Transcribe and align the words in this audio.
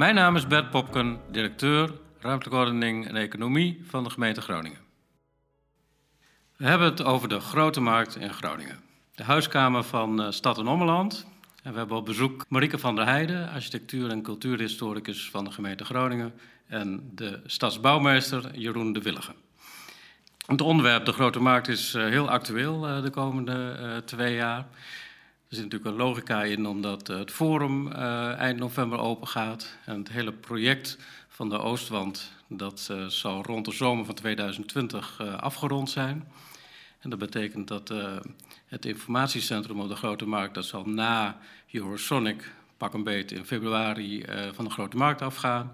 Mijn 0.00 0.14
naam 0.14 0.36
is 0.36 0.46
Bert 0.46 0.70
Popken, 0.70 1.20
directeur 1.30 1.92
ruimtelijke 2.18 2.60
ordening 2.60 3.08
en 3.08 3.16
economie 3.16 3.80
van 3.88 4.04
de 4.04 4.10
gemeente 4.10 4.40
Groningen. 4.40 4.78
We 6.56 6.66
hebben 6.66 6.86
het 6.86 7.02
over 7.02 7.28
de 7.28 7.40
Grote 7.40 7.80
Markt 7.80 8.16
in 8.16 8.32
Groningen. 8.32 8.80
De 9.14 9.22
huiskamer 9.22 9.84
van 9.84 10.20
uh, 10.20 10.30
Stad 10.30 10.58
en 10.58 10.66
Ommeland. 10.66 11.26
En 11.62 11.72
we 11.72 11.78
hebben 11.78 11.96
op 11.96 12.04
bezoek 12.04 12.44
Marieke 12.48 12.78
van 12.78 12.96
der 12.96 13.06
Heijden, 13.06 13.50
architectuur- 13.50 14.10
en 14.10 14.22
cultuurhistoricus 14.22 15.30
van 15.30 15.44
de 15.44 15.50
gemeente 15.50 15.84
Groningen. 15.84 16.32
En 16.66 17.10
de 17.14 17.40
stadsbouwmeester 17.46 18.58
Jeroen 18.58 18.92
de 18.92 19.02
Willige. 19.02 19.34
Het 20.46 20.60
onderwerp 20.60 21.04
de 21.04 21.12
Grote 21.12 21.40
Markt 21.40 21.68
is 21.68 21.94
uh, 21.94 22.04
heel 22.04 22.30
actueel 22.30 22.88
uh, 22.88 23.02
de 23.02 23.10
komende 23.10 24.02
twee 24.04 24.34
jaar. 24.34 24.66
Er 25.50 25.56
zit 25.56 25.64
natuurlijk 25.64 25.90
een 25.90 26.06
logica 26.06 26.42
in 26.42 26.66
omdat 26.66 27.06
het 27.06 27.30
forum 27.30 27.86
uh, 27.86 28.32
eind 28.38 28.58
november 28.58 28.98
open 28.98 29.28
gaat. 29.28 29.76
En 29.84 29.98
het 29.98 30.08
hele 30.08 30.32
project 30.32 30.98
van 31.28 31.48
de 31.48 31.58
Oostwand, 31.58 32.32
dat 32.46 32.88
uh, 32.90 33.06
zal 33.06 33.42
rond 33.42 33.64
de 33.64 33.72
zomer 33.72 34.04
van 34.04 34.14
2020 34.14 35.18
uh, 35.20 35.34
afgerond 35.34 35.90
zijn. 35.90 36.28
En 36.98 37.10
dat 37.10 37.18
betekent 37.18 37.68
dat 37.68 37.92
het 38.66 38.84
informatiecentrum 38.84 39.80
op 39.80 39.88
de 39.88 39.96
Grote 39.96 40.26
Markt, 40.26 40.54
dat 40.54 40.64
zal 40.64 40.84
na 40.84 41.38
Eurosonic 41.70 42.52
pak 42.76 42.94
een 42.94 43.04
beet 43.04 43.32
in 43.32 43.44
februari 43.44 44.24
van 44.52 44.64
de 44.64 44.70
Grote 44.70 44.96
Markt 44.96 45.22
afgaan. 45.22 45.72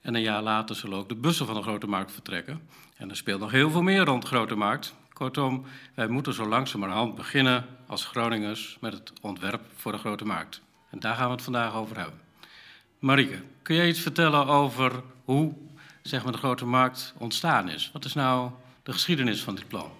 En 0.00 0.14
een 0.14 0.22
jaar 0.22 0.42
later 0.42 0.76
zullen 0.76 0.98
ook 0.98 1.08
de 1.08 1.14
bussen 1.14 1.46
van 1.46 1.54
de 1.54 1.62
Grote 1.62 1.86
Markt 1.86 2.12
vertrekken. 2.12 2.68
En 2.96 3.10
er 3.10 3.16
speelt 3.16 3.40
nog 3.40 3.50
heel 3.50 3.70
veel 3.70 3.82
meer 3.82 4.04
rond 4.04 4.22
de 4.22 4.28
Grote 4.28 4.54
Markt. 4.54 4.94
Kortom, 5.12 5.64
wij 5.94 6.08
moeten 6.08 6.34
zo 6.34 6.46
langzamerhand 6.46 7.14
beginnen 7.14 7.66
als 7.86 8.04
Groningers 8.04 8.76
met 8.80 8.92
het 8.92 9.12
ontwerp 9.20 9.62
voor 9.76 9.92
de 9.92 9.98
grote 9.98 10.24
markt. 10.24 10.60
En 10.90 11.00
daar 11.00 11.14
gaan 11.14 11.26
we 11.26 11.32
het 11.32 11.42
vandaag 11.42 11.74
over 11.74 11.96
hebben. 11.96 12.20
Marieke, 12.98 13.42
kun 13.62 13.76
je 13.76 13.88
iets 13.88 14.00
vertellen 14.00 14.46
over 14.46 15.02
hoe 15.24 15.52
zeg 16.02 16.22
maar, 16.22 16.32
de 16.32 16.38
grote 16.38 16.64
markt 16.64 17.14
ontstaan 17.18 17.68
is? 17.68 17.90
Wat 17.92 18.04
is 18.04 18.14
nou 18.14 18.50
de 18.82 18.92
geschiedenis 18.92 19.42
van 19.42 19.54
dit 19.54 19.68
plan? 19.68 19.90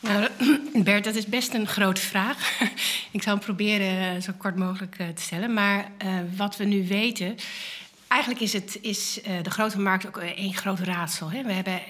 Nou, 0.00 0.28
Bert, 0.84 1.04
dat 1.04 1.14
is 1.14 1.26
best 1.26 1.54
een 1.54 1.66
grote 1.66 2.00
vraag. 2.00 2.60
Ik 3.12 3.22
zal 3.22 3.34
hem 3.34 3.44
proberen 3.44 4.22
zo 4.22 4.32
kort 4.38 4.56
mogelijk 4.56 4.94
te 4.96 5.22
stellen. 5.22 5.54
Maar 5.54 5.90
uh, 6.04 6.18
wat 6.36 6.56
we 6.56 6.64
nu 6.64 6.88
weten. 6.88 7.36
Eigenlijk 8.08 8.42
is, 8.42 8.52
het, 8.52 8.78
is 8.82 9.20
de 9.42 9.50
grote 9.50 9.80
markt 9.80 10.06
ook 10.06 10.16
één 10.16 10.54
groot 10.54 10.78
raadsel. 10.78 11.30
Hè? 11.30 11.42
We 11.42 11.52
hebben 11.52 11.80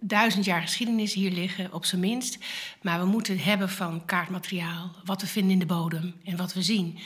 duizend 0.00 0.44
jaar 0.44 0.60
geschiedenis 0.60 1.14
hier 1.14 1.30
liggen, 1.30 1.72
op 1.72 1.84
zijn 1.84 2.00
minst. 2.00 2.38
Maar 2.82 3.00
we 3.00 3.06
moeten 3.06 3.38
hebben 3.38 3.68
van 3.68 4.04
kaartmateriaal, 4.04 4.90
wat 5.04 5.20
we 5.20 5.26
vinden 5.26 5.52
in 5.52 5.58
de 5.58 5.66
bodem 5.66 6.14
en 6.24 6.36
wat 6.36 6.52
we 6.52 6.62
zien. 6.62 6.98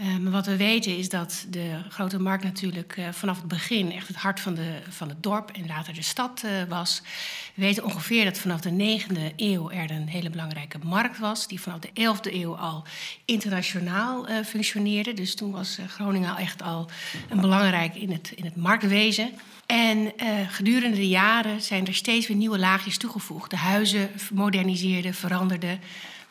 Uh, 0.00 0.16
maar 0.16 0.32
wat 0.32 0.46
we 0.46 0.56
weten 0.56 0.96
is 0.96 1.08
dat 1.08 1.46
de 1.50 1.78
Grote 1.88 2.18
Markt 2.18 2.44
natuurlijk 2.44 2.96
uh, 2.98 3.08
vanaf 3.10 3.36
het 3.36 3.48
begin 3.48 3.92
echt 3.92 4.08
het 4.08 4.16
hart 4.16 4.40
van, 4.40 4.54
de, 4.54 4.78
van 4.88 5.08
het 5.08 5.22
dorp 5.22 5.50
en 5.50 5.66
later 5.66 5.94
de 5.94 6.02
stad 6.02 6.42
uh, 6.44 6.50
was. 6.68 7.02
We 7.54 7.62
weten 7.62 7.84
ongeveer 7.84 8.24
dat 8.24 8.38
vanaf 8.38 8.60
de 8.60 9.00
9e 9.00 9.34
eeuw 9.36 9.70
er 9.70 9.90
een 9.90 10.08
hele 10.08 10.30
belangrijke 10.30 10.78
markt 10.84 11.18
was, 11.18 11.48
die 11.48 11.60
vanaf 11.60 11.78
de 11.78 11.88
11e 11.88 12.32
eeuw 12.32 12.56
al 12.56 12.84
internationaal 13.24 14.26
functioneerde. 14.44 15.14
Dus 15.14 15.34
toen 15.34 15.50
was 15.50 15.78
Groningen 15.88 16.36
echt 16.36 16.62
al 16.62 16.90
een 17.28 17.40
belangrijk 17.40 17.94
in 17.94 18.12
het, 18.12 18.32
in 18.34 18.44
het 18.44 18.56
marktwezen. 18.56 19.30
En 19.66 20.12
gedurende 20.48 20.96
de 20.96 21.08
jaren 21.08 21.62
zijn 21.62 21.86
er 21.86 21.94
steeds 21.94 22.26
weer 22.26 22.36
nieuwe 22.36 22.58
laagjes 22.58 22.98
toegevoegd. 22.98 23.50
De 23.50 23.56
huizen 23.56 24.10
moderniseerden, 24.32 25.14
veranderden. 25.14 25.80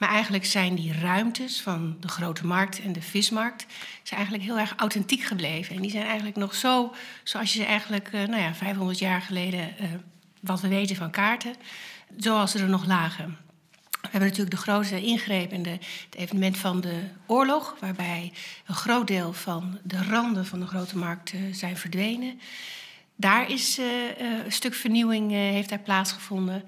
Maar 0.01 0.09
eigenlijk 0.09 0.45
zijn 0.45 0.75
die 0.75 0.93
ruimtes 0.93 1.61
van 1.61 1.97
de 1.99 2.07
grote 2.07 2.45
markt 2.45 2.81
en 2.81 2.93
de 2.93 3.01
vismarkt 3.01 3.65
eigenlijk 4.09 4.43
heel 4.43 4.59
erg 4.59 4.73
authentiek 4.77 5.23
gebleven. 5.23 5.75
En 5.75 5.81
die 5.81 5.91
zijn 5.91 6.05
eigenlijk 6.05 6.35
nog 6.35 6.55
zo, 6.55 6.93
zoals 7.23 7.53
je 7.53 7.59
ze 7.59 7.65
eigenlijk, 7.65 8.11
uh, 8.13 8.23
nou 8.23 8.41
ja, 8.41 8.53
500 8.53 8.99
jaar 8.99 9.21
geleden, 9.21 9.73
uh, 9.81 9.87
wat 10.39 10.61
we 10.61 10.67
weten 10.67 10.95
van 10.95 11.11
kaarten, 11.11 11.55
zoals 12.17 12.51
ze 12.51 12.59
er 12.59 12.69
nog 12.69 12.85
lagen. 12.85 13.37
We 13.91 13.97
hebben 14.01 14.29
natuurlijk 14.29 14.55
de 14.55 14.61
grootste 14.61 15.01
ingreep 15.01 15.51
in 15.51 15.63
de, 15.63 15.69
het 15.69 16.15
evenement 16.15 16.57
van 16.57 16.81
de 16.81 17.03
oorlog, 17.25 17.75
waarbij 17.79 18.33
een 18.67 18.75
groot 18.75 19.07
deel 19.07 19.33
van 19.33 19.79
de 19.83 20.03
randen 20.03 20.45
van 20.45 20.59
de 20.59 20.67
grote 20.67 20.97
markt 20.97 21.33
uh, 21.33 21.53
zijn 21.53 21.77
verdwenen. 21.77 22.39
Daar 23.15 23.51
is 23.51 23.79
uh, 23.79 23.85
uh, 23.85 24.45
een 24.45 24.51
stuk 24.51 24.73
vernieuwing 24.73 25.31
uh, 25.31 25.37
heeft 25.37 25.69
daar 25.69 25.79
plaatsgevonden. 25.79 26.63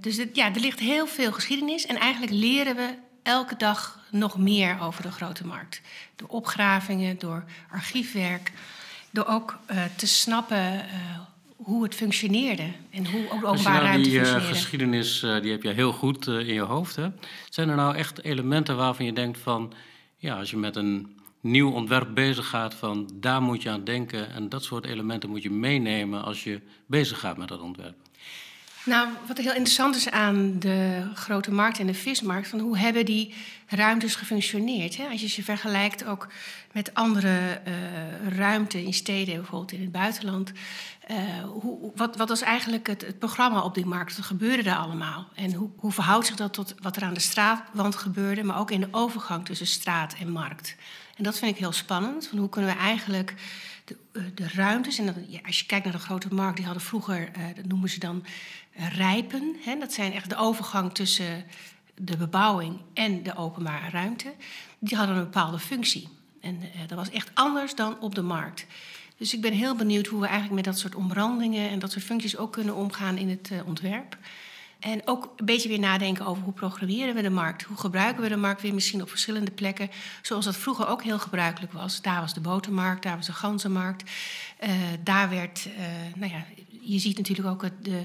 dus 0.00 0.16
het, 0.16 0.36
ja, 0.36 0.54
er 0.54 0.60
ligt 0.60 0.78
heel 0.78 1.06
veel 1.06 1.32
geschiedenis. 1.32 1.86
En 1.86 1.96
eigenlijk 1.96 2.32
leren 2.32 2.76
we 2.76 2.94
elke 3.22 3.56
dag 3.56 4.00
nog 4.10 4.38
meer 4.38 4.80
over 4.80 5.02
de 5.02 5.10
grote 5.10 5.46
markt. 5.46 5.80
Door 6.16 6.28
opgravingen, 6.28 7.18
door 7.18 7.44
archiefwerk. 7.70 8.52
Door 9.10 9.26
ook 9.26 9.58
te 9.96 10.06
snappen 10.06 10.84
hoe 11.56 11.82
het 11.82 11.94
functioneerde. 11.94 12.66
En 12.90 13.10
hoe 13.10 13.30
ook 13.30 13.44
openbare 13.44 13.76
nou 13.76 13.86
ruimte 13.86 14.08
die, 14.08 14.18
functioneerde. 14.18 14.46
Die 14.46 14.54
geschiedenis 14.54 15.20
die 15.20 15.50
heb 15.50 15.62
je 15.62 15.70
heel 15.70 15.92
goed 15.92 16.26
in 16.26 16.54
je 16.54 16.60
hoofd. 16.60 16.96
Hè? 16.96 17.08
Zijn 17.48 17.68
er 17.68 17.76
nou 17.76 17.96
echt 17.96 18.24
elementen 18.24 18.76
waarvan 18.76 19.04
je 19.04 19.12
denkt 19.12 19.38
van... 19.38 19.72
ja, 20.16 20.38
als 20.38 20.50
je 20.50 20.56
met 20.56 20.76
een 20.76 21.15
nieuw 21.40 21.72
ontwerp 21.72 22.14
bezig 22.14 22.48
gaat 22.48 22.74
van 22.74 23.10
daar 23.14 23.42
moet 23.42 23.62
je 23.62 23.70
aan 23.70 23.84
denken 23.84 24.30
en 24.30 24.48
dat 24.48 24.64
soort 24.64 24.86
elementen 24.86 25.30
moet 25.30 25.42
je 25.42 25.50
meenemen 25.50 26.24
als 26.24 26.44
je 26.44 26.60
bezig 26.86 27.20
gaat 27.20 27.36
met 27.36 27.48
dat 27.48 27.60
ontwerp? 27.60 27.96
Nou, 28.86 29.08
wat 29.26 29.38
heel 29.38 29.54
interessant 29.54 29.96
is 29.96 30.10
aan 30.10 30.58
de 30.58 31.10
grote 31.14 31.52
markt 31.52 31.78
en 31.78 31.86
de 31.86 31.94
vismarkt, 31.94 32.48
van 32.48 32.58
hoe 32.58 32.78
hebben 32.78 33.04
die 33.04 33.34
ruimtes 33.66 34.14
gefunctioneerd? 34.14 34.96
Hè? 34.96 35.06
Als 35.06 35.20
je 35.20 35.28
ze 35.28 35.42
vergelijkt 35.42 36.04
ook 36.04 36.28
met 36.72 36.94
andere 36.94 37.60
uh, 37.68 38.36
ruimten 38.36 38.84
in 38.84 38.94
steden, 38.94 39.34
bijvoorbeeld 39.34 39.72
in 39.72 39.80
het 39.80 39.92
buitenland. 39.92 40.52
Uh, 41.10 41.16
hoe, 41.44 41.92
wat, 41.94 42.16
wat 42.16 42.28
was 42.28 42.40
eigenlijk 42.40 42.86
het, 42.86 43.06
het, 43.06 43.18
programma 43.18 43.62
op 43.62 43.74
die 43.74 43.86
markt? 43.86 44.16
Wat 44.16 44.26
gebeurde 44.26 44.62
daar 44.62 44.76
allemaal? 44.76 45.28
En 45.34 45.52
hoe, 45.52 45.70
hoe 45.76 45.92
verhoudt 45.92 46.26
zich 46.26 46.36
dat 46.36 46.52
tot 46.52 46.74
wat 46.82 46.96
er 46.96 47.02
aan 47.02 47.14
de 47.14 47.20
straatwand 47.20 47.96
gebeurde, 47.96 48.42
maar 48.42 48.58
ook 48.58 48.70
in 48.70 48.80
de 48.80 48.88
overgang 48.90 49.44
tussen 49.44 49.66
straat 49.66 50.14
en 50.20 50.30
markt? 50.30 50.76
En 51.16 51.24
dat 51.24 51.38
vind 51.38 51.50
ik 51.50 51.58
heel 51.58 51.72
spannend. 51.72 52.26
Van 52.26 52.38
hoe 52.38 52.48
kunnen 52.48 52.74
we 52.74 52.80
eigenlijk 52.80 53.34
de, 53.84 53.96
de 54.34 54.48
ruimtes. 54.48 54.98
En 54.98 55.06
dat, 55.06 55.14
als 55.46 55.58
je 55.58 55.66
kijkt 55.66 55.84
naar 55.84 55.94
de 55.94 56.00
grote 56.00 56.34
markt, 56.34 56.56
die 56.56 56.64
hadden 56.64 56.82
vroeger, 56.82 57.30
uh, 57.36 57.44
dat 57.56 57.64
noemen 57.64 57.88
ze 57.88 57.98
dan 57.98 58.24
uh, 58.76 58.96
rijpen. 58.96 59.56
Hè? 59.60 59.78
Dat 59.78 59.92
zijn 59.92 60.12
echt 60.12 60.28
de 60.28 60.36
overgang 60.36 60.94
tussen 60.94 61.44
de 61.94 62.16
bebouwing 62.16 62.80
en 62.94 63.22
de 63.22 63.36
openbare 63.36 63.90
ruimte. 63.90 64.34
Die 64.78 64.96
hadden 64.96 65.16
een 65.16 65.22
bepaalde 65.22 65.58
functie. 65.58 66.08
En 66.40 66.60
dat 66.86 66.98
was 66.98 67.10
echt 67.10 67.30
anders 67.34 67.74
dan 67.74 68.00
op 68.00 68.14
de 68.14 68.22
markt. 68.22 68.66
Dus 69.16 69.34
ik 69.34 69.40
ben 69.40 69.52
heel 69.52 69.74
benieuwd 69.74 70.06
hoe 70.06 70.20
we 70.20 70.26
eigenlijk 70.26 70.54
met 70.54 70.64
dat 70.64 70.78
soort 70.78 70.94
omrandingen 70.94 71.70
en 71.70 71.78
dat 71.78 71.92
soort 71.92 72.04
functies 72.04 72.36
ook 72.36 72.52
kunnen 72.52 72.74
omgaan 72.74 73.16
in 73.16 73.28
het 73.28 73.50
ontwerp. 73.64 74.16
En 74.86 75.02
ook 75.04 75.32
een 75.36 75.44
beetje 75.44 75.68
weer 75.68 75.78
nadenken 75.78 76.26
over 76.26 76.42
hoe 76.42 76.52
programmeren 76.52 77.14
we 77.14 77.22
de 77.22 77.30
markt. 77.30 77.62
Hoe 77.62 77.76
gebruiken 77.76 78.22
we 78.22 78.28
de 78.28 78.36
markt 78.36 78.62
weer 78.62 78.74
misschien 78.74 79.02
op 79.02 79.08
verschillende 79.08 79.50
plekken. 79.50 79.90
Zoals 80.22 80.44
dat 80.44 80.56
vroeger 80.56 80.88
ook 80.88 81.02
heel 81.02 81.18
gebruikelijk 81.18 81.72
was. 81.72 82.02
Daar 82.02 82.20
was 82.20 82.34
de 82.34 82.40
botermarkt, 82.40 83.02
daar 83.02 83.16
was 83.16 83.26
de 83.26 83.32
ganzenmarkt. 83.32 84.10
Uh, 84.64 84.70
daar 85.02 85.28
werd, 85.28 85.66
uh, 85.66 85.84
nou 86.16 86.32
ja, 86.32 86.44
je 86.80 86.98
ziet 86.98 87.16
natuurlijk 87.16 87.48
ook 87.48 87.62
het, 87.62 87.84
de, 87.84 88.04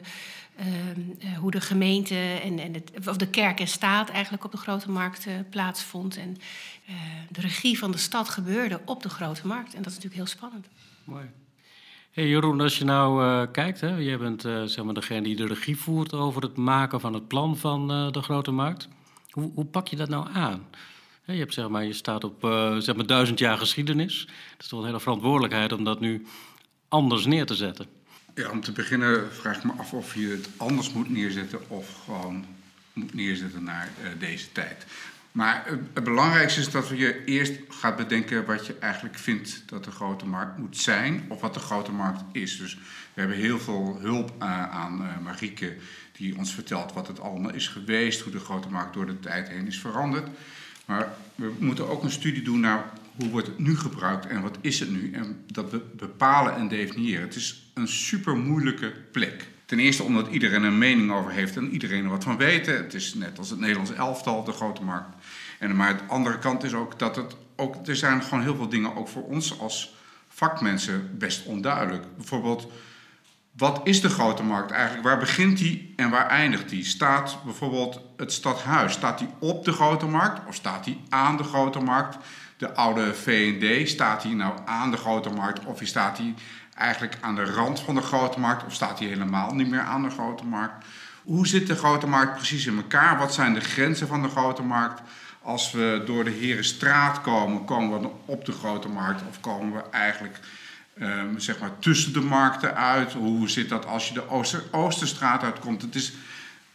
uh, 0.60 1.38
hoe 1.38 1.52
de 1.52 1.62
gemeente 1.62 2.16
en, 2.44 2.60
en 2.60 2.74
het, 2.74 3.08
of 3.08 3.18
de 3.18 3.30
kerk 3.30 3.60
en 3.60 3.68
staat 3.68 4.10
eigenlijk 4.10 4.44
op 4.44 4.52
de 4.52 4.58
grote 4.58 4.92
markt 4.92 5.28
plaatsvond. 5.50 6.18
En 6.18 6.38
de 7.30 7.42
regie 7.42 7.78
van 7.78 7.92
de 7.92 7.98
stad 7.98 8.30
gebeurde 8.30 8.82
op 8.86 9.04
de 9.04 9.10
grote 9.10 9.48
markt. 9.48 9.74
En 9.74 9.82
dat 9.82 9.92
is 9.92 9.98
natuurlijk 9.98 10.16
heel 10.16 10.38
spannend. 10.38 10.68
Mooi. 11.04 11.26
Hey 12.12 12.28
Jeroen, 12.28 12.62
als 12.62 12.78
je 12.78 12.86
nou 12.86 13.24
uh, 13.24 13.52
kijkt, 13.52 13.82
hè, 13.82 13.96
jij 13.96 14.18
bent 14.18 14.46
uh, 14.46 14.64
zeg 14.64 14.86
maar 14.86 14.94
degene 14.94 15.22
die 15.22 15.36
de 15.36 15.48
regie 15.48 15.78
voert 15.78 16.14
over 16.14 16.42
het 16.42 16.58
maken 16.58 17.00
van 17.00 17.14
het 17.14 17.28
plan 17.28 17.58
van 17.58 17.92
uh, 17.92 18.12
de 18.12 18.22
grote 18.22 18.52
markt. 18.52 18.88
Hoe, 19.30 19.52
hoe, 19.56 19.66
pak 19.66 19.88
je 19.88 19.96
dat 19.96 20.10
nou 20.10 20.28
aan? 20.34 20.68
Je, 21.26 21.34
hebt, 21.34 21.54
zeg 21.54 21.70
maar, 21.70 21.84
je 21.84 21.94
staat 21.94 22.24
op 22.24 22.38
zeg 22.80 22.96
maar 22.96 23.06
duizend 23.06 23.40
jaar 23.40 23.58
geschiedenis. 23.58 24.20
Het 24.52 24.62
is 24.62 24.68
toch 24.68 24.80
een 24.80 24.86
hele 24.86 25.00
verantwoordelijkheid 25.00 25.72
om 25.72 25.84
dat 25.84 26.00
nu 26.00 26.26
anders 26.88 27.26
neer 27.26 27.46
te 27.46 27.56
zetten. 27.56 27.86
Ja, 28.36 28.50
om 28.50 28.62
te 28.62 28.72
beginnen 28.72 29.34
vraag 29.34 29.58
ik 29.58 29.64
me 29.64 29.72
af 29.78 29.94
of 29.94 30.16
je 30.16 30.28
het 30.28 30.50
anders 30.58 30.94
moet 30.94 31.10
neerzetten 31.10 31.70
of 31.70 32.04
gewoon 32.06 32.46
moet 32.94 33.14
neerzetten 33.14 33.64
naar 33.64 33.90
deze 34.20 34.52
tijd. 34.52 34.86
Maar 35.32 35.66
het 35.94 36.04
belangrijkste 36.04 36.60
is 36.60 36.70
dat 36.70 36.88
je 36.88 37.24
eerst 37.26 37.54
gaat 37.70 37.96
bedenken 37.96 38.46
wat 38.46 38.66
je 38.66 38.78
eigenlijk 38.80 39.18
vindt 39.18 39.64
dat 39.66 39.84
de 39.84 39.92
grote 39.92 40.26
markt 40.26 40.58
moet 40.58 40.78
zijn, 40.78 41.26
of 41.28 41.42
wat 41.42 41.54
de 41.54 41.60
grote 41.60 41.92
markt 41.92 42.22
is. 42.32 42.58
Dus 42.58 42.76
we 43.14 43.20
hebben 43.20 43.38
heel 43.38 43.60
veel 43.60 43.98
hulp 44.00 44.34
aan 44.40 45.08
Marieke, 45.24 45.76
die 46.12 46.38
ons 46.38 46.54
vertelt 46.54 46.94
wat 46.94 47.08
het 47.08 47.20
allemaal 47.20 47.54
is 47.54 47.68
geweest, 47.68 48.22
hoe 48.22 48.32
de 48.32 48.40
grote 48.40 48.70
markt 48.70 48.94
door 48.94 49.06
de 49.06 49.20
tijd 49.20 49.50
heen 49.50 49.68
is 49.68 49.80
veranderd. 49.80 50.28
Maar 50.86 51.14
we 51.36 51.54
moeten 51.60 51.90
ook 51.90 52.04
een 52.04 52.12
studie 52.12 52.44
doen 52.44 52.60
naar 52.60 52.86
hoe 53.16 53.30
wordt 53.30 53.48
het 53.48 53.60
nu 53.60 53.78
gebruikt 53.78 54.28
en 54.28 54.42
wat 54.42 54.58
is 54.62 54.80
het 54.80 54.92
nu. 54.92 55.12
En 55.12 55.44
dat 55.48 55.98
bepalen 55.98 56.56
en 56.56 56.68
definiëren. 56.68 57.22
Het 57.22 57.36
is 57.36 57.72
een 57.74 57.88
super 57.88 58.38
moeilijke 58.38 58.94
plek. 59.12 59.48
Ten 59.72 59.80
eerste 59.80 60.04
omdat 60.04 60.28
iedereen 60.28 60.64
een 60.64 60.78
mening 60.78 61.12
over 61.12 61.32
heeft 61.32 61.56
en 61.56 61.70
iedereen 61.70 62.04
er 62.04 62.10
wat 62.10 62.24
van 62.24 62.38
weet. 62.38 62.66
Het 62.66 62.94
is 62.94 63.14
net 63.14 63.38
als 63.38 63.50
het 63.50 63.60
Nederlands 63.60 63.94
elftal, 63.94 64.44
de 64.44 64.52
grote 64.52 64.84
markt. 64.84 65.16
En, 65.60 65.76
maar 65.76 65.98
de 65.98 66.04
andere 66.08 66.40
kant 66.40 66.64
is 66.64 66.74
ook 66.74 67.00
dat 67.00 67.16
het 67.16 67.36
ook, 67.56 67.88
er 67.88 67.96
zijn 67.96 68.24
gewoon 68.24 68.42
heel 68.42 68.56
veel 68.56 68.70
dingen 68.70 68.96
ook 68.96 69.08
voor 69.08 69.24
ons 69.24 69.60
als 69.60 69.94
vakmensen 70.28 71.18
best 71.18 71.46
onduidelijk. 71.46 72.06
Bijvoorbeeld, 72.16 72.68
wat 73.52 73.82
is 73.84 74.02
de 74.02 74.10
grote 74.10 74.44
markt 74.44 74.72
eigenlijk? 74.72 75.04
Waar 75.04 75.20
begint 75.20 75.58
die 75.58 75.94
en 75.96 76.10
waar 76.10 76.28
eindigt 76.28 76.70
die? 76.70 76.86
Staat 76.86 77.38
bijvoorbeeld 77.46 78.00
het 78.18 78.34
stadhuis, 78.34 78.94
staat 78.94 79.20
die 79.20 79.30
op 79.40 79.66
de 79.66 79.72
grote 79.72 80.06
markt 80.06 80.48
of 80.48 80.56
staat 80.56 80.84
die 80.84 81.02
aan 81.10 81.38
de 81.38 81.44
grote 81.44 81.80
markt? 81.80 82.18
De 82.58 82.74
oude 82.74 83.14
V&D, 83.14 83.90
staat 83.90 84.22
die 84.22 84.36
nou 84.36 84.54
aan 84.66 84.92
de 84.92 84.98
grote 84.98 85.30
markt 85.30 85.66
of 85.66 85.80
staat 85.84 86.18
die 86.18 86.34
eigenlijk 86.82 87.18
aan 87.22 87.36
de 87.36 87.46
rand 87.46 87.80
van 87.80 87.96
de 87.96 88.02
grote 88.02 88.40
markt 88.40 88.66
of 88.66 88.74
staat 88.74 88.98
die 88.98 89.08
helemaal 89.08 89.54
niet 89.54 89.70
meer 89.70 89.82
aan 89.82 90.04
de 90.04 90.10
grote 90.10 90.46
markt? 90.46 90.86
Hoe 91.24 91.48
zit 91.48 91.68
de 91.68 91.76
grote 91.76 92.08
markt 92.08 92.36
precies 92.36 92.66
in 92.66 92.76
elkaar? 92.76 93.18
Wat 93.18 93.34
zijn 93.34 93.54
de 93.54 93.60
grenzen 93.60 94.08
van 94.08 94.22
de 94.22 94.30
grote 94.30 94.62
markt? 94.62 95.02
Als 95.42 95.72
we 95.72 96.04
door 96.06 96.24
de 96.24 96.38
Herenstraat 96.42 97.22
komen, 97.22 97.66
komen 97.66 98.02
we 98.02 98.10
op 98.26 98.46
de 98.46 98.52
grote 98.52 98.88
markt 98.88 99.22
of 99.30 99.40
komen 99.40 99.74
we 99.74 99.90
eigenlijk 99.92 100.40
um, 101.02 101.40
zeg 101.40 101.60
maar 101.60 101.80
tussen 101.80 102.14
de 102.14 102.22
markten 102.22 102.76
uit? 102.76 103.14
Hoe 103.14 103.50
zit 103.50 103.70
dat 103.70 103.86
als 103.86 104.08
je 104.08 104.14
de 104.14 104.30
Ooster, 104.30 104.64
Oosterstraat 104.72 105.44
uitkomt? 105.44 105.82
Het 105.82 105.96
is, 105.96 106.14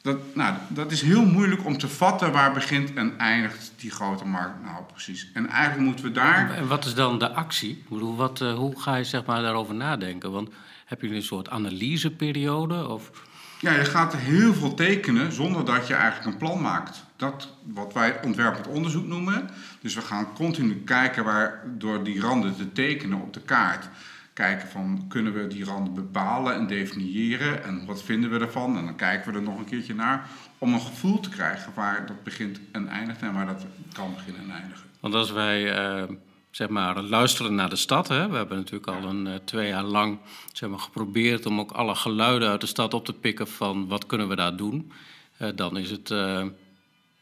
dat, 0.06 0.34
nou, 0.34 0.54
dat 0.68 0.92
is 0.92 1.02
heel 1.02 1.24
moeilijk 1.24 1.64
om 1.64 1.78
te 1.78 1.88
vatten 1.88 2.32
waar 2.32 2.52
begint 2.52 2.94
en 2.94 3.18
eindigt 3.18 3.72
die 3.76 3.90
grote 3.90 4.24
markt 4.24 4.64
nou 4.64 4.84
precies. 4.92 5.30
En 5.34 5.48
eigenlijk 5.48 5.86
moeten 5.86 6.04
we 6.04 6.12
daar. 6.12 6.50
En 6.50 6.68
wat 6.68 6.84
is 6.84 6.94
dan 6.94 7.18
de 7.18 7.32
actie? 7.32 7.70
Ik 7.70 7.88
bedoel, 7.88 8.16
wat, 8.16 8.40
uh, 8.40 8.54
hoe 8.54 8.80
ga 8.80 8.96
je 8.96 9.04
zeg 9.04 9.24
maar, 9.24 9.42
daarover 9.42 9.74
nadenken? 9.74 10.32
Want 10.32 10.48
heb 10.84 11.02
je 11.02 11.08
een 11.08 11.22
soort 11.22 11.50
analyseperiode? 11.50 12.88
Of... 12.88 13.10
Ja, 13.60 13.72
je 13.72 13.84
gaat 13.84 14.16
heel 14.16 14.54
veel 14.54 14.74
tekenen 14.74 15.32
zonder 15.32 15.64
dat 15.64 15.86
je 15.86 15.94
eigenlijk 15.94 16.32
een 16.32 16.38
plan 16.38 16.60
maakt. 16.60 17.04
Dat 17.16 17.48
wat 17.64 17.92
wij 17.92 18.22
ontwerpend 18.24 18.66
onderzoek 18.66 19.06
noemen. 19.06 19.50
Dus 19.80 19.94
we 19.94 20.00
gaan 20.00 20.32
continu 20.34 20.74
kijken 20.74 21.24
waar 21.24 21.62
door 21.78 22.04
die 22.04 22.20
randen 22.20 22.56
te 22.56 22.72
tekenen 22.72 23.20
op 23.20 23.32
de 23.32 23.40
kaart. 23.40 23.88
Kijken 24.36 24.68
van 24.68 25.04
kunnen 25.08 25.32
we 25.32 25.46
die 25.46 25.64
randen 25.64 25.94
bepalen 25.94 26.54
en 26.54 26.66
definiëren 26.66 27.64
en 27.64 27.86
wat 27.86 28.02
vinden 28.02 28.30
we 28.30 28.38
ervan. 28.38 28.76
En 28.76 28.84
dan 28.84 28.96
kijken 28.96 29.32
we 29.32 29.38
er 29.38 29.44
nog 29.44 29.58
een 29.58 29.64
keertje 29.64 29.94
naar 29.94 30.28
om 30.58 30.72
een 30.72 30.80
gevoel 30.80 31.20
te 31.20 31.28
krijgen 31.28 31.72
waar 31.74 32.06
dat 32.06 32.22
begint 32.22 32.60
en 32.72 32.88
eindigt 32.88 33.22
en 33.22 33.32
waar 33.32 33.46
dat 33.46 33.66
kan 33.92 34.14
beginnen 34.14 34.42
en 34.42 34.50
eindigen. 34.50 34.86
Want 35.00 35.14
als 35.14 35.30
wij 35.30 35.78
uh, 35.78 36.02
zeg 36.50 36.68
maar, 36.68 37.02
luisteren 37.02 37.54
naar 37.54 37.68
de 37.68 37.76
stad, 37.76 38.08
hè, 38.08 38.28
we 38.28 38.36
hebben 38.36 38.56
natuurlijk 38.56 38.86
al 38.86 39.04
een 39.04 39.26
uh, 39.26 39.34
twee 39.44 39.68
jaar 39.68 39.84
lang 39.84 40.18
zeg 40.52 40.68
maar, 40.68 40.78
geprobeerd 40.78 41.46
om 41.46 41.60
ook 41.60 41.72
alle 41.72 41.94
geluiden 41.94 42.48
uit 42.48 42.60
de 42.60 42.66
stad 42.66 42.94
op 42.94 43.04
te 43.04 43.12
pikken 43.12 43.48
van 43.48 43.88
wat 43.88 44.06
kunnen 44.06 44.28
we 44.28 44.36
daar 44.36 44.56
doen. 44.56 44.92
Uh, 45.42 45.48
dan 45.54 45.76
is 45.76 45.90
het 45.90 46.14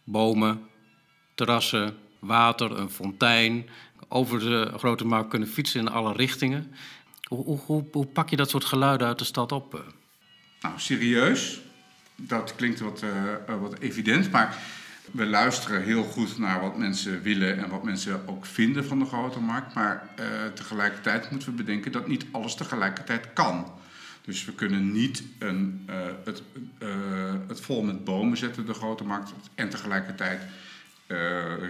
bomen, 0.04 0.60
terrassen, 1.34 1.96
water, 2.18 2.78
een 2.78 2.90
fontein, 2.90 3.68
over 4.08 4.38
de 4.38 4.72
grote 4.76 5.06
markt 5.06 5.28
kunnen 5.28 5.48
fietsen 5.48 5.80
in 5.80 5.88
alle 5.88 6.12
richtingen. 6.12 6.74
Hoe, 7.34 8.06
pak 8.12 8.28
je 8.28 8.36
dat 8.36 8.50
soort 8.50 8.64
geluiden 8.64 9.06
uit 9.06 9.18
de 9.18 9.24
stad 9.24 9.52
op? 9.52 9.84
Nou, 10.60 10.74
serieus. 10.76 11.60
Dat 12.16 12.54
klinkt 12.54 12.80
wat, 12.80 13.02
uh, 13.02 13.60
wat 13.60 13.78
evident, 13.78 14.30
maar 14.30 14.56
we 15.10 15.26
luisteren 15.26 15.82
heel 15.82 16.02
goed 16.02 16.38
naar 16.38 16.60
wat 16.60 16.76
mensen 16.76 17.22
willen 17.22 17.58
en 17.58 17.70
wat 17.70 17.82
mensen 17.82 18.28
ook 18.28 18.46
vinden 18.46 18.84
van 18.84 18.98
de 18.98 19.04
grote 19.04 19.40
markt. 19.40 19.74
Maar 19.74 20.08
tegelijkertijd 20.54 21.30
moeten 21.30 21.48
we 21.48 21.54
bedenken 21.54 21.92
dat 21.92 22.06
niet 22.06 22.26
alles 22.30 22.54
tegelijkertijd 22.54 23.32
kan. 23.32 23.72
Dus 24.22 24.44
we 24.44 24.52
kunnen 24.52 24.92
niet 24.92 25.22
een, 25.38 25.88
het, 26.24 26.42
het 27.46 27.60
vol 27.60 27.82
met 27.82 28.04
bomen 28.04 28.36
zetten, 28.36 28.66
de 28.66 28.74
grote 28.74 29.04
markt, 29.04 29.32
en 29.54 29.68
tegelijkertijd 29.68 30.40
uh, 31.06 31.18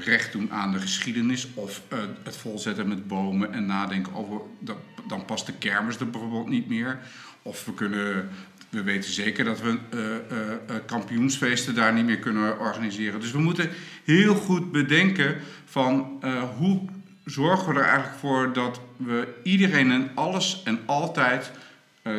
recht 0.05 0.33
doen 0.33 0.53
aan 0.53 0.73
de 0.73 0.79
geschiedenis 0.79 1.49
of 1.55 1.83
uh, 1.93 1.99
het 2.23 2.37
volzetten 2.37 2.89
met 2.89 3.09
bomen 3.09 3.53
en 3.53 3.67
nadenken 3.67 4.15
over, 4.15 4.41
dat, 4.59 4.77
dan 5.09 5.25
past 5.25 5.47
de 5.47 5.53
kermis 5.53 5.97
er 5.97 6.11
bijvoorbeeld 6.11 6.49
niet 6.49 6.69
meer. 6.69 6.99
Of 7.43 7.65
we 7.65 7.75
kunnen, 7.75 8.29
we 8.69 8.83
weten 8.83 9.13
zeker 9.13 9.45
dat 9.45 9.61
we 9.61 9.79
uh, 9.95 10.77
kampioensfeesten 10.87 11.75
daar 11.75 11.93
niet 11.93 12.05
meer 12.05 12.19
kunnen 12.19 12.59
organiseren. 12.59 13.21
Dus 13.21 13.31
we 13.31 13.41
moeten 13.41 13.71
heel 14.05 14.35
goed 14.35 14.73
bedenken 14.73 15.37
van 15.65 16.23
hoe 16.57 16.81
zorgen 17.25 17.75
we 17.75 17.81
er 17.81 17.87
eigenlijk 17.87 18.19
voor 18.19 18.53
dat 18.53 18.81
we 18.97 19.29
iedereen 19.43 19.91
en 19.91 20.11
alles 20.15 20.63
en 20.65 20.79
altijd 20.85 21.51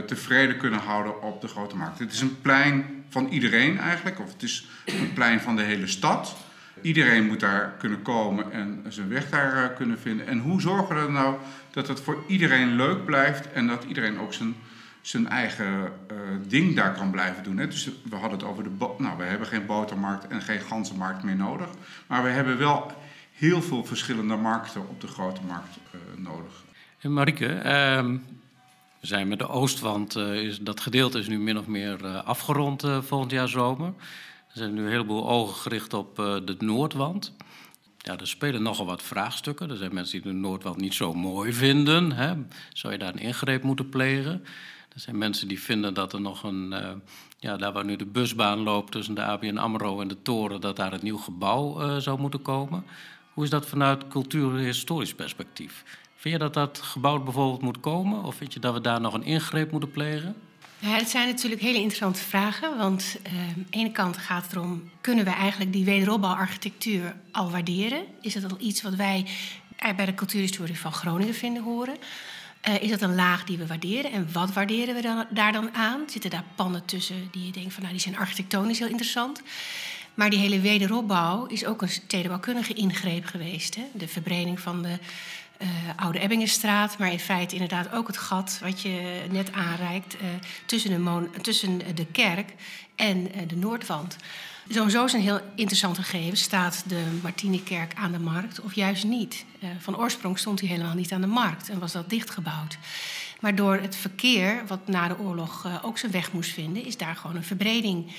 tevreden 0.05 0.57
kunnen 0.57 0.79
houden 0.79 1.21
op 1.21 1.41
de 1.41 1.47
grote 1.47 1.75
markt. 1.75 1.99
Het 1.99 2.13
is 2.13 2.21
een 2.21 2.41
plein 2.41 3.03
van 3.09 3.27
iedereen 3.27 3.77
eigenlijk, 3.77 4.19
of 4.19 4.33
het 4.33 4.43
is 4.43 4.67
een 4.85 5.13
plein 5.13 5.39
van 5.39 5.55
de 5.55 5.61
hele 5.61 5.87
stad. 5.87 6.35
Iedereen 6.81 7.25
moet 7.25 7.39
daar 7.39 7.75
kunnen 7.77 8.01
komen 8.01 8.51
en 8.51 8.83
zijn 8.87 9.09
weg 9.09 9.29
daar 9.29 9.63
eh, 9.63 9.75
kunnen 9.75 9.99
vinden. 9.99 10.27
En 10.27 10.39
hoe 10.39 10.61
zorgen 10.61 10.95
we 10.95 11.01
er 11.01 11.11
nou 11.11 11.35
dat 11.71 11.87
het 11.87 11.99
voor 11.99 12.23
iedereen 12.27 12.75
leuk 12.75 13.05
blijft 13.05 13.51
en 13.51 13.67
dat 13.67 13.83
iedereen 13.83 14.19
ook 14.19 14.33
zijn, 14.33 14.55
zijn 15.01 15.27
eigen 15.27 15.65
uh, 15.65 16.17
ding 16.47 16.75
daar 16.75 16.93
kan 16.93 17.11
blijven 17.11 17.43
doen. 17.43 17.57
Hè? 17.57 17.67
Dus 17.67 17.89
we 18.09 18.15
hadden 18.15 18.39
het 18.39 18.47
over 18.47 18.63
de. 18.63 18.69
Nou, 18.97 19.17
we 19.17 19.23
hebben 19.23 19.47
geen 19.47 19.65
botermarkt 19.65 20.27
en 20.27 20.41
geen 20.41 20.59
ganzenmarkt 20.59 21.23
meer 21.23 21.35
nodig. 21.35 21.67
Maar 22.07 22.23
we 22.23 22.29
hebben 22.29 22.57
wel 22.57 22.91
heel 23.31 23.61
veel 23.61 23.85
verschillende 23.85 24.35
markten 24.35 24.89
op 24.89 25.01
de 25.01 25.07
grote 25.07 25.41
markt 25.47 25.77
uh, 25.95 26.25
nodig. 26.25 26.63
En 26.99 27.13
Marike, 27.13 27.47
uh, 27.55 27.61
we 28.99 29.07
zijn 29.07 29.27
met 29.27 29.39
de 29.39 29.47
Oostwand, 29.47 30.15
is, 30.15 30.59
dat 30.59 30.79
gedeelte 30.79 31.19
is 31.19 31.27
nu 31.27 31.39
min 31.39 31.57
of 31.57 31.67
meer 31.67 32.07
afgerond 32.07 32.83
volgend 33.01 33.31
jaar 33.31 33.47
zomer. 33.47 33.93
Er 34.55 34.61
zijn 34.61 34.73
nu 34.73 34.83
een 34.83 34.89
heleboel 34.91 35.29
ogen 35.29 35.55
gericht 35.55 35.93
op 35.93 36.19
uh, 36.19 36.35
de 36.45 36.55
Noordwand. 36.59 37.33
Ja, 37.97 38.17
er 38.17 38.27
spelen 38.27 38.61
nogal 38.61 38.85
wat 38.85 39.01
vraagstukken. 39.01 39.69
Er 39.69 39.77
zijn 39.77 39.93
mensen 39.93 40.21
die 40.21 40.31
de 40.31 40.37
Noordwand 40.37 40.77
niet 40.77 40.93
zo 40.93 41.13
mooi 41.13 41.53
vinden. 41.53 42.11
Hè. 42.11 42.33
Zou 42.73 42.93
je 42.93 42.99
daar 42.99 43.13
een 43.13 43.19
ingreep 43.19 43.63
moeten 43.63 43.89
plegen? 43.89 44.45
Er 44.93 44.99
zijn 44.99 45.17
mensen 45.17 45.47
die 45.47 45.61
vinden 45.61 45.93
dat 45.93 46.13
er 46.13 46.21
nog 46.21 46.43
een... 46.43 46.71
Uh, 46.71 46.91
ja, 47.39 47.57
daar 47.57 47.73
waar 47.73 47.85
nu 47.85 47.95
de 47.95 48.05
busbaan 48.05 48.59
loopt 48.59 48.91
tussen 48.91 49.15
de 49.15 49.23
ABN 49.23 49.57
AMRO 49.57 50.01
en 50.01 50.07
de 50.07 50.21
toren... 50.21 50.61
dat 50.61 50.75
daar 50.75 50.93
een 50.93 51.03
nieuw 51.03 51.17
gebouw 51.17 51.81
uh, 51.81 51.97
zou 51.97 52.19
moeten 52.19 52.41
komen. 52.41 52.85
Hoe 53.33 53.43
is 53.43 53.49
dat 53.49 53.65
vanuit 53.65 54.07
cultuur- 54.07 54.57
en 54.57 54.63
historisch 54.63 55.13
perspectief? 55.13 55.83
Vind 56.15 56.33
je 56.33 56.39
dat 56.39 56.53
dat 56.53 56.81
gebouw 56.81 57.23
bijvoorbeeld 57.23 57.61
moet 57.61 57.79
komen? 57.79 58.23
Of 58.23 58.35
vind 58.35 58.53
je 58.53 58.59
dat 58.59 58.73
we 58.73 58.81
daar 58.81 59.01
nog 59.01 59.13
een 59.13 59.23
ingreep 59.23 59.71
moeten 59.71 59.91
plegen? 59.91 60.35
Ja, 60.79 60.89
het 60.89 61.09
zijn 61.09 61.27
natuurlijk 61.27 61.61
hele 61.61 61.77
interessante 61.77 62.19
vragen. 62.19 62.77
Want 62.77 63.17
uh, 63.27 63.39
aan 63.39 63.65
de 63.69 63.77
ene 63.77 63.91
kant 63.91 64.17
gaat 64.17 64.43
het 64.43 64.51
erom... 64.51 64.89
kunnen 65.01 65.25
we 65.25 65.31
eigenlijk 65.31 65.73
die 65.73 65.85
wederopbouwarchitectuur 65.85 67.15
al 67.31 67.51
waarderen? 67.51 68.05
Is 68.21 68.33
het 68.33 68.51
al 68.51 68.57
iets 68.59 68.81
wat 68.81 68.93
wij 68.95 69.25
bij 69.95 70.05
de 70.05 70.13
cultuurhistorie 70.13 70.79
van 70.79 70.93
Groningen 70.93 71.33
vinden 71.33 71.63
horen? 71.63 71.95
Uh, 72.67 72.81
is 72.81 72.89
dat 72.89 73.01
een 73.01 73.15
laag 73.15 73.43
die 73.43 73.57
we 73.57 73.67
waarderen? 73.67 74.11
En 74.11 74.27
wat 74.31 74.53
waarderen 74.53 74.95
we 74.95 75.25
daar 75.29 75.51
dan 75.51 75.73
aan? 75.73 76.03
Zitten 76.07 76.29
daar 76.29 76.45
pannen 76.55 76.85
tussen 76.85 77.27
die 77.31 77.45
je 77.45 77.51
denkt 77.51 77.73
van... 77.73 77.81
nou, 77.81 77.93
die 77.93 78.03
zijn 78.03 78.17
architectonisch 78.17 78.79
heel 78.79 78.87
interessant... 78.87 79.41
Maar 80.15 80.29
die 80.29 80.39
hele 80.39 80.59
wederopbouw 80.59 81.45
is 81.45 81.65
ook 81.65 81.81
een 81.81 81.89
stedenbouwkundige 81.89 82.73
ingreep 82.73 83.25
geweest. 83.25 83.75
Hè? 83.75 83.83
De 83.93 84.07
verbreding 84.07 84.59
van 84.59 84.81
de 84.81 84.97
uh, 85.61 85.67
Oude 85.95 86.19
Ebbingenstraat, 86.19 86.97
maar 86.97 87.11
in 87.11 87.19
feite 87.19 87.53
inderdaad 87.53 87.91
ook 87.91 88.07
het 88.07 88.17
gat 88.17 88.59
wat 88.61 88.81
je 88.81 89.25
net 89.29 89.51
aanreikt 89.51 90.15
uh, 90.15 90.21
tussen, 90.65 91.03
de 91.03 91.29
tussen 91.41 91.95
de 91.95 92.05
kerk 92.05 92.53
en 92.95 93.31
de 93.47 93.55
Noordwand. 93.55 94.15
Sowieso 94.69 95.05
is 95.05 95.13
een 95.13 95.21
heel 95.21 95.41
interessant 95.55 95.97
gegeven. 95.97 96.37
Staat 96.37 96.83
de 96.87 97.19
Martinikerk 97.21 97.93
aan 97.95 98.11
de 98.11 98.19
markt 98.19 98.61
of 98.61 98.73
juist 98.73 99.03
niet? 99.03 99.45
van 99.79 99.97
oorsprong 99.97 100.39
stond 100.39 100.59
hij 100.59 100.69
helemaal 100.69 100.95
niet 100.95 101.11
aan 101.11 101.21
de 101.21 101.27
markt 101.27 101.69
en 101.69 101.79
was 101.79 101.91
dat 101.91 102.09
dichtgebouwd. 102.09 102.77
Maar 103.45 103.55
door 103.55 103.75
het 103.75 103.95
verkeer, 103.95 104.63
wat 104.67 104.87
na 104.87 105.07
de 105.07 105.19
oorlog 105.19 105.83
ook 105.83 105.97
zijn 105.97 106.11
weg 106.11 106.31
moest 106.31 106.53
vinden, 106.53 106.85
is 106.85 106.97
daar 106.97 107.15
gewoon 107.15 107.35
een 107.35 107.43
verbreding. 107.43 108.11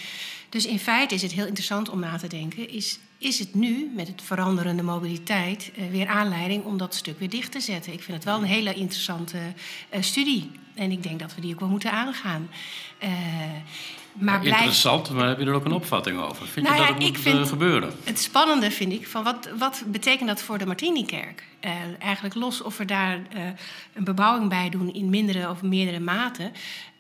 Dus 0.49 0.67
in 0.67 0.79
feite 0.79 1.15
is 1.15 1.23
het 1.23 1.33
heel 1.33 1.47
interessant 1.47 1.89
om 1.89 2.01
na 2.01 2.17
te 2.17 2.27
denken: 2.27 2.71
is 2.71 2.99
is 3.19 3.39
het 3.39 3.55
nu, 3.55 3.91
met 3.95 4.09
het 4.09 4.23
veranderende 4.23 4.83
mobiliteit, 4.83 5.71
uh, 5.79 5.91
weer 5.91 6.07
aanleiding 6.07 6.65
om 6.65 6.79
dat 6.79 6.95
stuk 6.95 7.19
weer 7.19 7.31
dicht 7.31 7.53
te 7.53 7.61
zetten. 7.61 7.93
Ik 7.93 8.03
vind 8.03 8.17
het 8.17 8.27
wel 8.27 8.39
een 8.39 8.45
hele 8.45 8.75
interessante 8.75 9.39
uh, 9.39 10.03
studie. 10.03 10.51
En 10.75 10.91
ik 10.91 11.03
denk 11.03 11.21
dat 11.21 11.35
we 11.35 11.41
die 11.41 11.53
ook 11.53 11.61
wel 11.61 11.69
moeten 11.69 11.93
aangaan. 11.93 12.49
Maar 14.19 14.41
blijf... 14.41 14.57
Interessant, 14.57 15.11
maar 15.11 15.29
heb 15.29 15.39
je 15.39 15.45
er 15.45 15.53
ook 15.53 15.65
een 15.65 15.73
opvatting 15.73 16.21
over? 16.21 16.47
Vind 16.47 16.67
nou 16.67 16.79
je 16.79 16.83
ja, 16.83 16.89
dat 16.89 17.03
het 17.03 17.09
moet 17.09 17.21
vind 17.21 17.49
gebeuren? 17.49 17.93
Het 18.05 18.19
spannende 18.19 18.71
vind 18.71 18.93
ik, 18.93 19.07
van 19.07 19.25
wat, 19.25 19.49
wat 19.59 19.83
betekent 19.87 20.29
dat 20.29 20.43
voor 20.43 20.59
de 20.59 20.67
Martinikerk? 20.67 21.45
Uh, 21.61 21.73
eigenlijk 21.99 22.35
los 22.35 22.63
of 22.63 22.77
we 22.77 22.85
daar 22.85 23.19
uh, 23.19 23.45
een 23.93 24.05
bebouwing 24.05 24.49
bij 24.49 24.69
doen 24.69 24.93
in 24.93 25.11
mindere 25.11 25.51
of 25.51 25.63
meerdere 25.63 26.01
mate. 26.01 26.51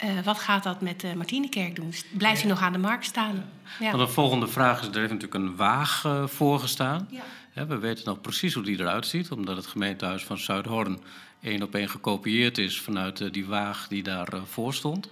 Uh, 0.04 0.10
wat 0.24 0.38
gaat 0.38 0.62
dat 0.62 0.80
met 0.80 1.00
de 1.00 1.12
Martinikerk 1.16 1.76
doen? 1.76 1.94
Blijft 2.10 2.40
hij 2.40 2.50
nog 2.50 2.60
aan 2.60 2.72
de 2.72 2.78
markt 2.78 3.04
staan? 3.04 3.44
Ja. 3.80 3.92
de 3.92 4.08
volgende 4.08 4.46
vraag 4.46 4.80
is, 4.80 4.86
er 4.86 4.98
heeft 4.98 5.12
natuurlijk 5.12 5.34
een 5.34 5.56
waag 5.56 6.04
voorgestaan. 6.24 7.08
Ja. 7.10 7.66
we 7.66 7.78
weten 7.78 8.04
nog 8.04 8.20
precies 8.20 8.54
hoe 8.54 8.62
die 8.62 8.80
eruit 8.80 9.06
ziet, 9.06 9.30
omdat 9.30 9.56
het 9.56 9.66
gemeentehuis 9.66 10.24
van 10.24 10.38
Zuidhorn 10.38 11.00
één 11.40 11.62
op 11.62 11.74
één 11.74 11.88
gekopieerd 11.88 12.58
is 12.58 12.80
vanuit 12.80 13.32
die 13.32 13.46
waag 13.46 13.88
die 13.88 14.02
daarvoor 14.02 14.46
voor 14.46 14.74
stond. 14.74 15.10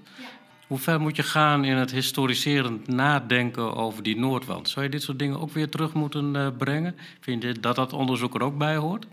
Hoe 0.66 0.78
ver 0.78 1.00
moet 1.00 1.16
je 1.16 1.22
gaan 1.22 1.64
in 1.64 1.76
het 1.76 1.90
historiserend 1.90 2.88
nadenken 2.88 3.74
over 3.74 4.02
die 4.02 4.16
Noordwand? 4.16 4.68
Zou 4.68 4.84
je 4.84 4.90
dit 4.90 5.02
soort 5.02 5.18
dingen 5.18 5.40
ook 5.40 5.50
weer 5.50 5.68
terug 5.68 5.92
moeten 5.92 6.34
uh, 6.34 6.48
brengen? 6.58 6.96
Vind 7.20 7.42
je 7.42 7.60
dat 7.60 7.76
dat 7.76 7.92
onderzoek 7.92 8.34
er 8.34 8.42
ook 8.42 8.58
bij 8.58 8.76
hoort? 8.76 9.06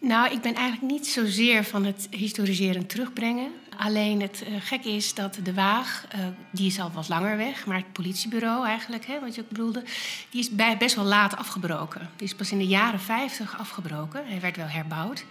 Nou, 0.00 0.32
ik 0.32 0.40
ben 0.40 0.54
eigenlijk 0.54 0.92
niet 0.92 1.06
zozeer 1.06 1.64
van 1.64 1.84
het 1.84 2.08
historiseren 2.10 2.86
terugbrengen. 2.86 3.50
Alleen 3.78 4.20
het 4.20 4.42
gekke 4.58 4.90
is 4.90 5.14
dat 5.14 5.38
de 5.42 5.54
Waag, 5.54 6.04
uh, 6.14 6.20
die 6.50 6.66
is 6.66 6.80
al 6.80 6.90
wat 6.90 7.08
langer 7.08 7.36
weg, 7.36 7.66
maar 7.66 7.76
het 7.76 7.92
politiebureau 7.92 8.66
eigenlijk, 8.66 9.06
hè, 9.06 9.20
wat 9.20 9.34
je 9.34 9.40
ook 9.40 9.48
bedoelde, 9.48 9.82
die 10.30 10.40
is 10.40 10.50
bij, 10.50 10.76
best 10.76 10.94
wel 10.94 11.04
laat 11.04 11.36
afgebroken. 11.36 12.10
Die 12.16 12.26
is 12.26 12.34
pas 12.34 12.52
in 12.52 12.58
de 12.58 12.66
jaren 12.66 13.00
50 13.00 13.58
afgebroken. 13.58 14.26
Hij 14.26 14.40
werd 14.40 14.56
wel 14.56 14.66
herbouwd. 14.66 15.24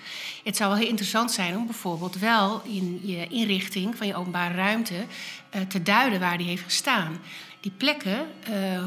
Het 0.44 0.56
zou 0.58 0.70
wel 0.70 0.80
heel 0.80 0.90
interessant 0.90 1.32
zijn 1.32 1.58
om 1.58 1.66
bijvoorbeeld 1.66 2.20
wel 2.20 2.62
in 2.64 3.00
je 3.04 3.28
inrichting 3.28 3.98
van 3.98 4.08
je 4.08 4.16
openbare 4.16 4.54
ruimte 4.54 4.96
uh, 4.96 5.62
te 5.62 5.84
duiden 5.84 6.20
waar 6.20 6.38
die 6.38 6.48
heeft 6.48 6.64
gestaan. 6.64 7.18
Die 7.60 7.72
plekken 7.78 8.26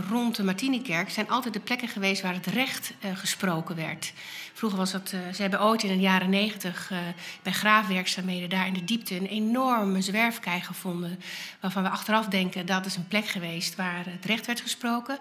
rond 0.08 0.36
de 0.36 0.44
Martinikerk 0.44 1.10
zijn 1.10 1.28
altijd 1.28 1.54
de 1.54 1.60
plekken 1.60 1.88
geweest 1.88 2.22
waar 2.22 2.34
het 2.34 2.46
recht 2.46 2.94
gesproken 3.14 3.76
werd. 3.76 4.12
Vroeger 4.52 4.78
was 4.78 4.92
dat, 4.92 5.08
ze 5.08 5.42
hebben 5.42 5.62
ooit 5.62 5.82
in 5.82 5.88
de 5.88 6.00
jaren 6.00 6.30
negentig 6.30 6.90
uh, 6.92 6.98
bij 7.42 7.52
graafwerkzaamheden 7.52 8.48
daar 8.48 8.66
in 8.66 8.72
de 8.72 8.84
diepte 8.84 9.16
een 9.30 9.49
enorme 9.50 10.02
zwerfkei 10.02 10.60
gevonden. 10.60 11.20
Waarvan 11.60 11.82
we 11.82 11.88
achteraf 11.88 12.26
denken 12.26 12.66
dat 12.66 12.86
is 12.86 12.96
een 12.96 13.08
plek 13.08 13.26
geweest 13.26 13.76
waar 13.76 14.04
het 14.04 14.24
recht 14.24 14.46
werd 14.46 14.60
gesproken. 14.60 15.18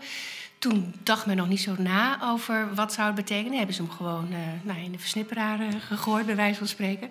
Toen 0.60 0.94
dacht 1.04 1.26
men 1.26 1.36
nog 1.36 1.48
niet 1.48 1.62
zo 1.62 1.76
na 1.78 2.20
over 2.24 2.74
wat 2.76 2.94
zou 2.94 3.08
het 3.08 3.16
betekenen. 3.16 3.58
Hebben 3.58 3.76
ze 3.76 3.82
hem 3.82 3.92
gewoon 3.92 4.28
uh, 4.32 4.38
nou, 4.62 4.80
in 4.80 4.92
de 4.92 5.00
versnipperaar 5.00 5.60
gegooid, 5.80 6.26
bij 6.26 6.36
wijze 6.36 6.58
van 6.58 6.68
spreken. 6.68 7.10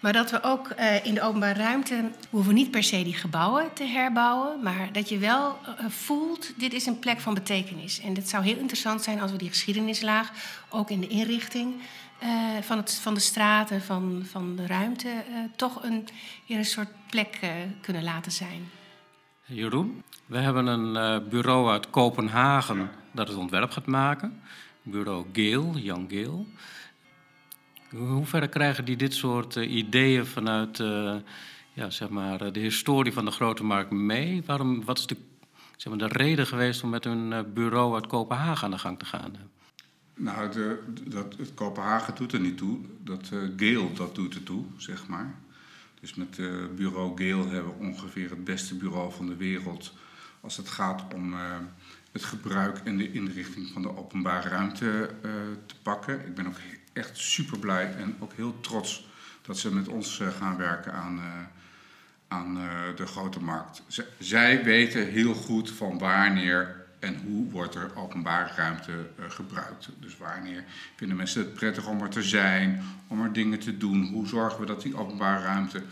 Maar 0.00 0.12
dat 0.12 0.30
we 0.30 0.42
ook 0.42 0.72
uh, 0.78 1.04
in 1.04 1.14
de 1.14 1.22
openbare 1.22 1.58
ruimte... 1.58 1.94
we 1.94 2.26
hoeven 2.30 2.54
niet 2.54 2.70
per 2.70 2.82
se 2.82 3.02
die 3.02 3.14
gebouwen 3.14 3.72
te 3.72 3.84
herbouwen... 3.84 4.62
maar 4.62 4.92
dat 4.92 5.08
je 5.08 5.18
wel 5.18 5.58
voelt, 5.88 6.52
dit 6.56 6.72
is 6.72 6.86
een 6.86 6.98
plek 6.98 7.20
van 7.20 7.34
betekenis. 7.34 8.00
En 8.00 8.14
het 8.14 8.28
zou 8.28 8.44
heel 8.44 8.58
interessant 8.58 9.02
zijn 9.02 9.20
als 9.20 9.30
we 9.30 9.38
die 9.38 9.48
geschiedenislaag... 9.48 10.30
ook 10.68 10.90
in 10.90 11.00
de 11.00 11.08
inrichting 11.08 11.74
van, 12.60 12.76
het, 12.76 12.94
van 12.94 13.14
de 13.14 13.20
straten, 13.20 13.82
van, 13.82 14.26
van 14.30 14.56
de 14.56 14.66
ruimte... 14.66 15.10
toch 15.56 15.82
een, 15.82 16.08
een 16.48 16.64
soort 16.64 16.90
plek 17.06 17.38
kunnen 17.80 18.02
laten 18.02 18.32
zijn. 18.32 18.77
Jeroen? 19.48 20.02
We 20.26 20.38
hebben 20.38 20.66
een 20.66 21.22
uh, 21.22 21.28
bureau 21.28 21.70
uit 21.70 21.90
Kopenhagen 21.90 22.90
dat 23.12 23.28
het 23.28 23.36
ontwerp 23.36 23.70
gaat 23.70 23.86
maken. 23.86 24.40
Bureau 24.82 25.26
Geel, 25.32 25.76
Jan 25.76 26.06
Geel. 26.08 26.46
Hoe 27.90 28.26
ver 28.26 28.48
krijgen 28.48 28.84
die 28.84 28.96
dit 28.96 29.14
soort 29.14 29.56
uh, 29.56 29.72
ideeën 29.72 30.26
vanuit 30.26 30.78
uh, 30.78 31.16
ja, 31.72 31.90
zeg 31.90 32.08
maar, 32.08 32.52
de 32.52 32.60
historie 32.60 33.12
van 33.12 33.24
de 33.24 33.30
grote 33.30 33.64
markt 33.64 33.90
mee? 33.90 34.42
Waarom, 34.46 34.84
wat 34.84 34.98
is 34.98 35.06
de, 35.06 35.16
zeg 35.76 35.96
maar, 35.96 36.08
de 36.08 36.14
reden 36.14 36.46
geweest 36.46 36.82
om 36.82 36.90
met 36.90 37.04
hun 37.04 37.52
bureau 37.54 37.94
uit 37.94 38.06
Kopenhagen 38.06 38.64
aan 38.64 38.70
de 38.70 38.78
gang 38.78 38.98
te 38.98 39.04
gaan? 39.04 39.32
Nou, 40.14 40.50
de, 40.50 40.82
dat, 41.06 41.36
het 41.38 41.54
Kopenhagen 41.54 42.14
doet 42.14 42.32
er 42.32 42.40
niet 42.40 42.56
toe. 42.56 42.78
Dat 43.04 43.30
Geel 43.56 43.92
dat 43.92 44.14
doet 44.14 44.34
er 44.34 44.42
toe, 44.42 44.64
zeg 44.76 45.06
maar. 45.06 45.34
Dus 46.00 46.14
met 46.14 46.38
uh, 46.38 46.66
bureau 46.74 47.16
Geel 47.16 47.48
hebben 47.48 47.78
we 47.78 47.84
ongeveer 47.84 48.30
het 48.30 48.44
beste 48.44 48.74
bureau 48.74 49.12
van 49.12 49.26
de 49.26 49.36
wereld 49.36 49.92
als 50.40 50.56
het 50.56 50.68
gaat 50.68 51.14
om 51.14 51.32
uh, 51.32 51.56
het 52.12 52.24
gebruik 52.24 52.78
en 52.84 52.96
de 52.96 53.12
inrichting 53.12 53.68
van 53.68 53.82
de 53.82 53.96
openbare 53.96 54.48
ruimte 54.48 55.10
uh, 55.24 55.30
te 55.66 55.74
pakken. 55.82 56.26
Ik 56.26 56.34
ben 56.34 56.46
ook 56.46 56.58
echt 56.92 57.18
super 57.18 57.58
blij 57.58 57.94
en 57.94 58.16
ook 58.18 58.32
heel 58.32 58.60
trots 58.60 59.08
dat 59.42 59.58
ze 59.58 59.74
met 59.74 59.88
ons 59.88 60.22
gaan 60.38 60.56
werken 60.56 60.92
aan, 60.92 61.20
aan 62.28 62.54
de 62.96 63.06
grote 63.06 63.40
markt. 63.40 63.82
Zij 64.18 64.64
weten 64.64 65.06
heel 65.06 65.34
goed 65.34 65.70
van 65.70 65.98
wanneer 65.98 66.77
en 66.98 67.16
hoe 67.26 67.50
wordt 67.50 67.74
er 67.74 67.96
openbare 67.96 68.52
ruimte 68.56 68.92
uh, 68.92 69.24
gebruikt. 69.28 69.88
Dus 70.00 70.16
wanneer 70.16 70.64
vinden 70.96 71.16
mensen 71.16 71.40
het 71.40 71.54
prettig 71.54 71.86
om 71.86 72.02
er 72.02 72.08
te 72.08 72.22
zijn, 72.22 72.82
om 73.06 73.22
er 73.22 73.32
dingen 73.32 73.58
te 73.58 73.76
doen? 73.76 74.06
Hoe 74.06 74.26
zorgen 74.26 74.60
we 74.60 74.66
dat 74.66 74.82
die 74.82 74.96
openbare 74.96 75.42
ruimte 75.42 75.82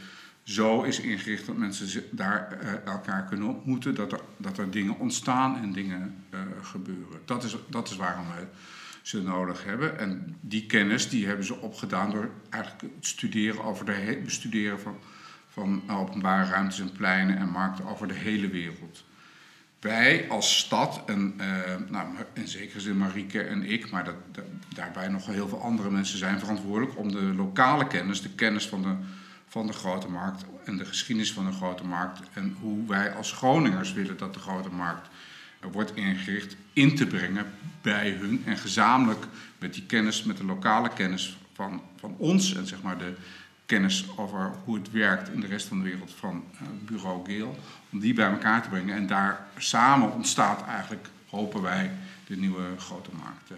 zo 0.42 0.82
is 0.82 1.00
ingericht 1.00 1.46
dat 1.46 1.56
mensen 1.56 2.02
daar 2.10 2.58
uh, 2.62 2.72
elkaar 2.84 3.24
kunnen 3.24 3.48
ontmoeten, 3.48 3.94
dat 3.94 4.12
er, 4.12 4.20
dat 4.36 4.58
er 4.58 4.70
dingen 4.70 4.98
ontstaan 4.98 5.56
en 5.56 5.72
dingen 5.72 6.24
uh, 6.30 6.40
gebeuren. 6.62 7.20
Dat 7.24 7.44
is, 7.44 7.56
dat 7.68 7.90
is 7.90 7.96
waarom 7.96 8.26
we 8.26 8.46
ze 9.02 9.22
nodig 9.22 9.64
hebben. 9.64 9.98
En 9.98 10.36
die 10.40 10.66
kennis 10.66 11.08
die 11.08 11.26
hebben 11.26 11.44
ze 11.44 11.60
opgedaan 11.60 12.10
door 12.10 12.30
eigenlijk 12.50 12.94
het 12.94 13.06
studeren 13.06 13.64
over 13.64 13.84
de 13.84 14.20
bestuderen 14.24 14.80
van, 14.80 14.96
van 15.48 15.82
openbare 15.90 16.50
ruimtes 16.50 16.80
en 16.80 16.92
pleinen 16.92 17.38
en 17.38 17.48
markten 17.48 17.86
over 17.86 18.08
de 18.08 18.14
hele 18.14 18.48
wereld 18.48 19.04
wij 19.80 20.28
als 20.28 20.58
stad, 20.58 21.02
en, 21.06 21.34
uh, 21.40 21.46
nou, 21.90 22.06
in 22.32 22.48
zekere 22.48 22.80
zin 22.80 22.96
Marieke 22.96 23.42
en 23.42 23.62
ik, 23.62 23.90
maar 23.90 24.04
dat, 24.04 24.14
dat, 24.32 24.44
daarbij 24.74 25.08
nog 25.08 25.26
heel 25.26 25.48
veel 25.48 25.62
andere 25.62 25.90
mensen 25.90 26.18
zijn 26.18 26.38
verantwoordelijk 26.38 26.98
om 26.98 27.12
de 27.12 27.22
lokale 27.22 27.86
kennis, 27.86 28.22
de 28.22 28.34
kennis 28.34 28.66
van 28.66 28.82
de, 28.82 28.94
van 29.48 29.66
de 29.66 29.72
grote 29.72 30.08
markt 30.08 30.44
en 30.64 30.76
de 30.76 30.84
geschiedenis 30.84 31.32
van 31.32 31.46
de 31.46 31.52
grote 31.52 31.84
markt 31.84 32.20
en 32.32 32.56
hoe 32.60 32.86
wij 32.88 33.14
als 33.14 33.32
Groningers 33.32 33.92
willen 33.92 34.16
dat 34.16 34.34
de 34.34 34.40
grote 34.40 34.70
markt 34.70 35.08
wordt 35.72 35.96
ingericht, 35.96 36.56
in 36.72 36.96
te 36.96 37.06
brengen 37.06 37.46
bij 37.82 38.10
hun 38.10 38.42
en 38.44 38.56
gezamenlijk 38.56 39.26
met 39.58 39.74
die 39.74 39.86
kennis, 39.86 40.22
met 40.22 40.36
de 40.36 40.44
lokale 40.44 40.88
kennis 40.88 41.38
van, 41.52 41.82
van 41.96 42.14
ons 42.18 42.54
en 42.54 42.66
zeg 42.66 42.82
maar 42.82 42.98
de 42.98 43.14
kennis 43.66 44.04
over 44.16 44.52
hoe 44.64 44.74
het 44.76 44.90
werkt 44.90 45.28
in 45.28 45.40
de 45.40 45.46
rest 45.46 45.66
van 45.66 45.78
de 45.78 45.84
wereld 45.84 46.12
van 46.18 46.44
uh, 46.52 46.68
bureau 46.84 47.24
Geel, 47.24 47.58
om 47.92 48.00
die 48.00 48.14
bij 48.14 48.30
elkaar 48.30 48.62
te 48.62 48.68
brengen. 48.68 48.96
En 48.96 49.06
daar 49.06 49.46
samen 49.58 50.12
ontstaat 50.12 50.66
eigenlijk, 50.66 51.08
hopen 51.28 51.62
wij, 51.62 51.90
de 52.26 52.36
nieuwe 52.36 52.64
grote 52.78 53.10
markt. 53.22 53.50
Uh. 53.50 53.56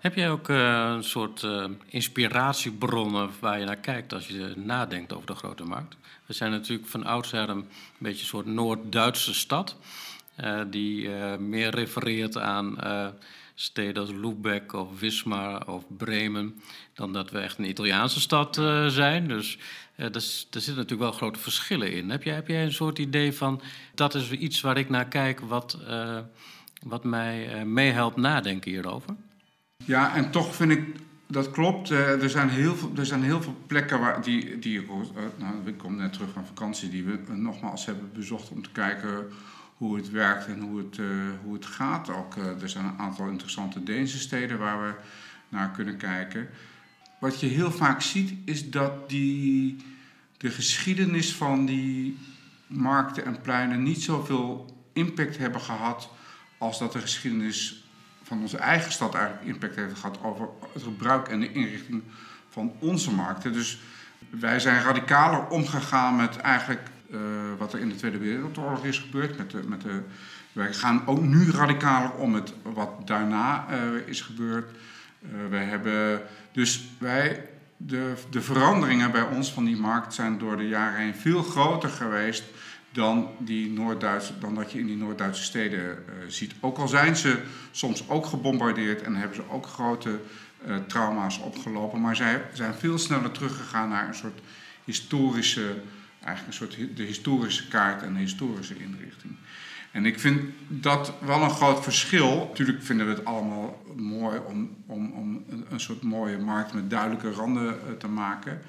Heb 0.00 0.14
jij 0.14 0.30
ook 0.30 0.48
uh, 0.48 0.92
een 0.96 1.04
soort 1.04 1.46
inspiratiebronnen 1.86 3.30
waar 3.40 3.58
je 3.58 3.64
naar 3.64 3.76
kijkt 3.76 4.12
als 4.12 4.26
je 4.26 4.52
nadenkt 4.56 5.12
over 5.12 5.26
de 5.26 5.34
grote 5.34 5.64
markt? 5.64 5.96
We 6.26 6.32
zijn 6.32 6.50
natuurlijk 6.50 6.88
van 6.88 7.04
oudsher 7.04 7.48
een 7.48 7.68
beetje 7.98 8.20
een 8.20 8.26
soort 8.26 8.46
Noord-Duitse 8.46 9.34
stad, 9.34 9.76
die 10.66 11.08
meer 11.38 11.70
refereert 11.70 12.38
aan 12.38 12.78
steden 13.60 14.02
als 14.02 14.10
Lübeck 14.10 14.72
of 14.72 15.00
Wismar 15.00 15.66
of 15.66 15.84
Bremen, 15.96 16.60
dan 16.94 17.12
dat 17.12 17.30
we 17.30 17.38
echt 17.38 17.58
een 17.58 17.68
Italiaanse 17.68 18.20
stad 18.20 18.56
uh, 18.56 18.86
zijn. 18.86 19.28
Dus 19.28 19.58
uh, 19.96 20.14
er 20.14 20.20
zitten 20.20 20.74
natuurlijk 20.74 21.00
wel 21.00 21.12
grote 21.12 21.38
verschillen 21.38 21.92
in. 21.92 22.10
Heb 22.10 22.22
jij, 22.22 22.34
heb 22.34 22.48
jij 22.48 22.64
een 22.64 22.72
soort 22.72 22.98
idee 22.98 23.32
van, 23.32 23.60
dat 23.94 24.14
is 24.14 24.30
iets 24.30 24.60
waar 24.60 24.78
ik 24.78 24.88
naar 24.88 25.08
kijk, 25.08 25.40
wat, 25.40 25.78
uh, 25.88 26.18
wat 26.82 27.04
mij 27.04 27.64
meehelpt 27.64 28.16
nadenken 28.16 28.70
hierover? 28.70 29.14
Ja, 29.84 30.14
en 30.14 30.30
toch 30.30 30.54
vind 30.54 30.70
ik 30.70 30.84
dat 31.26 31.50
klopt. 31.50 31.90
er, 31.90 32.30
zijn 32.30 32.48
heel 32.48 32.74
veel, 32.74 32.92
er 32.96 33.06
zijn 33.06 33.22
heel 33.22 33.42
veel 33.42 33.56
plekken 33.66 34.00
waar 34.00 34.22
die, 34.22 34.58
die 34.58 34.86
nou, 35.36 35.54
ik 35.64 35.78
kom 35.78 35.96
net 35.96 36.12
terug 36.12 36.30
van 36.32 36.46
vakantie, 36.46 36.88
die 36.88 37.04
we 37.04 37.18
nogmaals 37.26 37.86
hebben 37.86 38.10
bezocht 38.14 38.50
om 38.50 38.62
te 38.62 38.70
kijken 38.70 39.26
hoe 39.78 39.96
het 39.96 40.10
werkt 40.10 40.46
en 40.46 40.60
hoe 40.60 40.78
het, 40.78 40.96
uh, 40.96 41.08
hoe 41.42 41.54
het 41.54 41.66
gaat. 41.66 42.10
Ook, 42.10 42.36
uh, 42.36 42.62
er 42.62 42.68
zijn 42.68 42.84
een 42.84 42.98
aantal 42.98 43.28
interessante 43.28 43.82
Deense 43.82 44.18
steden 44.18 44.58
waar 44.58 44.82
we 44.82 44.94
naar 45.48 45.70
kunnen 45.70 45.96
kijken. 45.96 46.48
Wat 47.18 47.40
je 47.40 47.46
heel 47.46 47.70
vaak 47.70 48.02
ziet 48.02 48.32
is 48.44 48.70
dat 48.70 49.08
die, 49.08 49.76
de 50.36 50.50
geschiedenis 50.50 51.34
van 51.34 51.66
die 51.66 52.18
markten 52.66 53.24
en 53.24 53.40
pleinen 53.40 53.82
niet 53.82 54.02
zoveel 54.02 54.76
impact 54.92 55.38
hebben 55.38 55.60
gehad 55.60 56.10
als 56.58 56.78
dat 56.78 56.92
de 56.92 57.00
geschiedenis 57.00 57.84
van 58.22 58.40
onze 58.40 58.56
eigen 58.56 58.92
stad 58.92 59.14
eigenlijk 59.14 59.46
impact 59.46 59.76
heeft 59.76 59.98
gehad 59.98 60.22
over 60.22 60.48
het 60.72 60.82
gebruik 60.82 61.28
en 61.28 61.40
de 61.40 61.52
inrichting 61.52 62.02
van 62.48 62.72
onze 62.78 63.14
markten. 63.14 63.52
Dus 63.52 63.80
wij 64.30 64.60
zijn 64.60 64.82
radicaler 64.82 65.48
omgegaan 65.48 66.16
met 66.16 66.36
eigenlijk 66.36 66.90
uh, 67.10 67.20
wat 67.58 67.72
er 67.72 67.80
in 67.80 67.88
de 67.88 67.94
Tweede 67.94 68.18
Wereldoorlog 68.18 68.84
is 68.84 68.98
gebeurd. 68.98 69.38
Met 69.38 69.50
de, 69.50 69.60
met 69.68 69.80
de, 69.80 70.00
wij 70.52 70.72
gaan 70.72 71.06
ook 71.06 71.20
nu 71.20 71.50
radicaler 71.50 72.12
om 72.12 72.30
met 72.30 72.54
wat 72.62 73.06
daarna 73.06 73.66
uh, 73.70 74.06
is 74.06 74.20
gebeurd. 74.20 74.70
Uh, 75.22 75.30
wij 75.50 75.64
hebben 75.64 76.20
dus 76.52 76.88
wij, 76.98 77.48
de, 77.76 78.14
de 78.30 78.42
veranderingen 78.42 79.10
bij 79.10 79.22
ons 79.22 79.52
van 79.52 79.64
die 79.64 79.76
markt 79.76 80.14
zijn 80.14 80.38
door 80.38 80.56
de 80.56 80.68
jaren 80.68 81.00
heen 81.00 81.14
veel 81.14 81.42
groter 81.42 81.88
geweest 81.88 82.44
dan, 82.90 83.28
die 83.38 83.70
Noord-Duitse, 83.70 84.38
dan 84.38 84.54
dat 84.54 84.72
je 84.72 84.78
in 84.78 84.86
die 84.86 84.96
Noord-Duitse 84.96 85.42
steden 85.42 86.04
ziet. 86.28 86.54
Ook 86.60 86.78
al 86.78 86.88
zijn 86.88 87.16
ze 87.16 87.38
soms 87.70 88.08
ook 88.08 88.26
gebombardeerd 88.26 89.02
en 89.02 89.14
hebben 89.16 89.36
ze 89.36 89.50
ook 89.50 89.66
grote 89.66 90.20
trauma's 90.86 91.38
opgelopen, 91.38 92.00
maar 92.00 92.16
zij 92.16 92.42
zijn 92.52 92.74
veel 92.74 92.98
sneller 92.98 93.30
teruggegaan 93.30 93.88
naar 93.88 94.08
een 94.08 94.14
soort 94.14 94.40
historische 94.84 95.76
eigenlijk 96.28 96.60
een 96.60 96.66
soort 96.66 96.96
de 96.96 97.02
historische 97.02 97.68
kaart 97.68 98.02
en 98.02 98.12
de 98.12 98.18
historische 98.18 98.78
inrichting. 98.78 99.36
En 99.90 100.06
ik 100.06 100.20
vind 100.20 100.40
dat 100.68 101.12
wel 101.20 101.42
een 101.42 101.50
groot 101.50 101.82
verschil. 101.82 102.46
Natuurlijk 102.48 102.82
vinden 102.82 103.06
we 103.06 103.12
het 103.12 103.24
allemaal 103.24 103.82
mooi 103.96 104.38
om, 104.46 104.76
om, 104.86 105.12
om 105.12 105.44
een 105.68 105.80
soort 105.80 106.02
mooie 106.02 106.38
markt 106.38 106.72
met 106.72 106.90
duidelijke 106.90 107.30
randen 107.30 107.64
uh, 107.64 107.92
te 107.98 108.08
maken. 108.08 108.60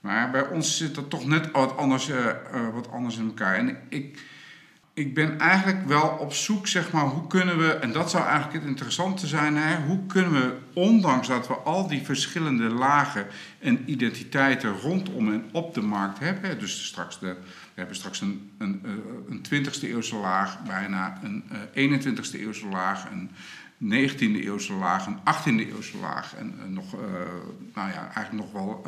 Maar 0.00 0.30
bij 0.30 0.48
ons 0.48 0.76
zit 0.76 0.94
dat 0.94 1.10
toch 1.10 1.26
net 1.26 1.50
wat 1.50 1.76
anders, 1.76 2.08
uh, 2.08 2.16
uh, 2.16 2.68
wat 2.74 2.90
anders 2.90 3.16
in 3.16 3.26
elkaar. 3.26 3.54
En 3.54 3.76
ik, 3.88 4.22
ik 4.98 5.14
ben 5.14 5.38
eigenlijk 5.38 5.86
wel 5.86 6.08
op 6.08 6.32
zoek, 6.32 6.66
zeg 6.66 6.92
maar, 6.92 7.04
hoe 7.04 7.26
kunnen 7.26 7.58
we, 7.58 7.72
en 7.72 7.92
dat 7.92 8.10
zou 8.10 8.24
eigenlijk 8.24 8.52
het 8.52 8.64
interessante 8.64 9.26
zijn, 9.26 9.56
hè, 9.56 9.86
hoe 9.86 10.06
kunnen 10.06 10.32
we, 10.32 10.56
ondanks 10.72 11.28
dat 11.28 11.48
we 11.48 11.54
al 11.54 11.88
die 11.88 12.02
verschillende 12.02 12.68
lagen 12.68 13.26
en 13.58 13.82
identiteiten 13.90 14.80
rondom 14.80 15.32
en 15.32 15.44
op 15.52 15.74
de 15.74 15.80
markt 15.80 16.18
hebben, 16.18 16.58
dus 16.58 16.86
straks 16.86 17.18
de, 17.18 17.26
we 17.26 17.74
hebben 17.74 17.96
straks 17.96 18.20
een, 18.20 18.50
een, 18.58 18.80
eh, 18.84 18.90
een 19.28 19.42
20e 19.42 19.82
eeuwse 19.82 20.16
laag, 20.16 20.62
bijna 20.66 21.18
een 21.22 21.44
21e 21.74 22.34
eh, 22.34 22.40
eeuwse 22.40 22.66
laag, 22.66 23.06
een 23.10 23.30
19e 23.78 24.44
eeuwse 24.44 24.72
laag, 24.72 25.06
een 25.06 25.18
18e 25.18 25.72
eeuwse 25.72 25.98
laag 25.98 26.34
en 26.34 26.54
nog, 26.68 26.94
uh, 26.94 27.00
nou 27.74 27.90
ja, 27.90 28.10
eigenlijk 28.14 28.32
nog 28.32 28.52
wel 28.52 28.86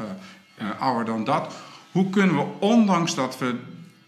ouder 0.78 1.04
dan 1.04 1.24
dat. 1.24 1.54
Hoe 1.92 2.10
kunnen 2.10 2.36
we, 2.36 2.46
ondanks 2.58 3.14
dat 3.14 3.38
we 3.38 3.54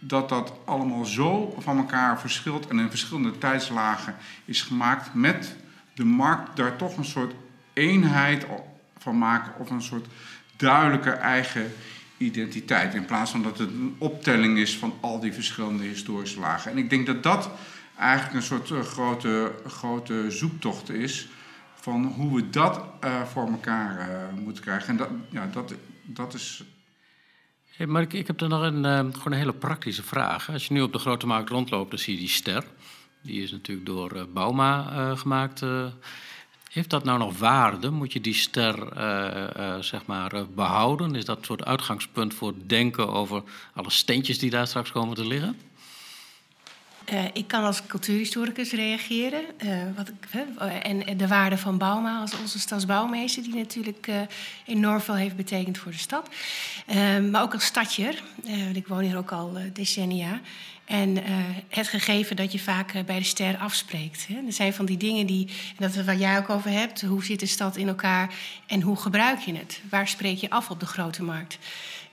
dat 0.04 0.28
dat 0.28 0.52
allemaal 0.64 1.04
zo 1.04 1.54
van 1.59 1.76
elkaar 1.76 2.21
verschilt 2.21 2.66
en 2.66 2.78
in 2.78 2.88
verschillende 2.88 3.38
tijdslagen 3.38 4.14
is 4.44 4.62
gemaakt, 4.62 5.14
met 5.14 5.56
de 5.94 6.04
markt 6.04 6.56
daar 6.56 6.76
toch 6.76 6.97
een 6.97 7.04
soort 7.04 7.35
eenheid 7.73 8.47
van 8.99 9.18
maken 9.18 9.52
of 9.59 9.71
een 9.71 9.82
soort 9.82 10.06
duidelijke 10.56 11.11
eigen 11.11 11.73
identiteit. 12.16 12.94
In 12.94 13.04
plaats 13.04 13.30
van 13.30 13.42
dat 13.42 13.59
het 13.59 13.68
een 13.68 13.97
optelling 13.99 14.59
is 14.59 14.78
van 14.78 14.94
al 15.00 15.21
die 15.21 15.32
verschillende 15.32 15.85
historische 15.85 16.40
lagen. 16.40 16.71
En 16.71 16.78
ik 16.78 16.90
denk 16.90 17.06
dat 17.06 17.23
dat 17.23 17.50
eigenlijk 17.99 18.35
een 18.35 18.42
soort 18.42 18.71
uh, 18.71 18.80
grote, 18.80 19.52
grote 19.66 20.30
zoektocht 20.30 20.90
is 20.90 21.28
van 21.75 22.04
hoe 22.04 22.35
we 22.35 22.50
dat 22.50 22.80
uh, 23.04 23.23
voor 23.23 23.47
elkaar 23.49 23.99
uh, 23.99 24.42
moeten 24.44 24.62
krijgen. 24.62 24.88
En 24.88 24.97
dat, 24.97 25.09
ja, 25.28 25.49
dat, 25.52 25.75
dat 26.04 26.35
is 26.35 26.64
Maar 27.87 28.02
ik, 28.02 28.26
heb 28.26 28.41
er 28.41 28.49
nog 28.49 28.62
een, 28.62 28.85
uh, 28.85 28.99
gewoon 28.99 29.23
een 29.25 29.33
hele 29.33 29.52
praktische 29.52 30.02
vraag. 30.02 30.50
Als 30.50 30.67
je 30.67 30.73
nu 30.73 30.83
op 30.83 30.93
de 30.93 30.99
grote 30.99 31.26
markt 31.26 31.50
rondloopt, 31.50 31.91
dan 31.91 31.99
zie 31.99 32.14
je 32.14 32.21
die 32.21 32.29
ster. 32.29 32.64
Die 33.23 33.43
is 33.43 33.50
natuurlijk 33.50 33.87
door 33.87 34.17
uh, 34.17 34.23
Bauma 34.33 34.93
uh, 34.93 35.19
gemaakt. 35.19 35.62
heeft 36.71 36.91
dat 36.91 37.05
nou 37.05 37.19
nog 37.19 37.38
waarde? 37.38 37.91
Moet 37.91 38.12
je 38.12 38.21
die 38.21 38.35
ster 38.35 38.75
zeg 39.85 40.07
maar, 40.07 40.47
behouden? 40.55 41.14
Is 41.14 41.25
dat 41.25 41.38
een 41.38 41.45
soort 41.45 41.64
uitgangspunt 41.64 42.35
voor 42.35 42.55
denken 42.67 43.09
over 43.09 43.43
alle 43.75 43.91
steentjes 43.91 44.38
die 44.38 44.50
daar 44.50 44.67
straks 44.67 44.93
komen 44.93 45.14
te 45.14 45.26
liggen? 45.26 45.57
Uh, 47.12 47.25
ik 47.32 47.49
kan 47.49 47.64
als 47.64 47.87
cultuurhistoricus 47.87 48.73
reageren. 48.73 49.42
Uh, 49.64 49.82
wat 49.97 50.12
en 50.82 51.16
de 51.16 51.28
waarde 51.28 51.59
van 51.59 51.78
Bauma 51.78 52.21
als 52.21 52.38
onze 52.38 52.59
stadsbouwmeester, 52.59 53.42
die 53.42 53.54
natuurlijk 53.54 54.09
enorm 54.66 55.00
veel 55.00 55.14
heeft 55.14 55.37
betekend 55.37 55.78
voor 55.78 55.92
de 55.92 55.99
stad. 55.99 56.28
maar 57.30 57.42
ook 57.42 57.52
als 57.52 57.64
stadjer, 57.64 58.23
want 58.44 58.76
ik 58.76 58.87
woon 58.87 59.02
hier 59.02 59.16
ook 59.16 59.32
al 59.32 59.56
decennia. 59.73 60.40
En 60.85 61.18
het 61.68 61.88
gegeven 61.88 62.37
dat 62.37 62.52
je 62.52 62.59
vaak 62.59 62.92
bij 63.06 63.18
de 63.18 63.25
ster 63.25 63.56
afspreekt. 63.56 64.26
Hè. 64.26 64.35
Er 64.47 64.52
zijn 64.52 64.73
van 64.73 64.87
die 64.87 64.97
dingen 64.97 65.26
die, 65.26 65.49
dat 65.78 65.94
wat 65.94 66.18
jij 66.18 66.38
ook 66.38 66.50
over 66.50 66.71
hebt. 66.71 67.02
Hoe 67.02 67.25
zit 67.25 67.40
de 67.40 67.47
stad 67.47 67.76
in 67.76 67.88
elkaar 67.88 68.35
en 68.66 68.80
hoe 68.80 68.97
gebruik 68.97 69.38
je 69.38 69.54
het? 69.54 69.80
Waar 69.90 70.09
spreek 70.09 70.38
je 70.38 70.50
af 70.50 70.71
op 70.71 70.80
de 70.80 70.87
grote 70.87 71.23
markt? 71.23 71.59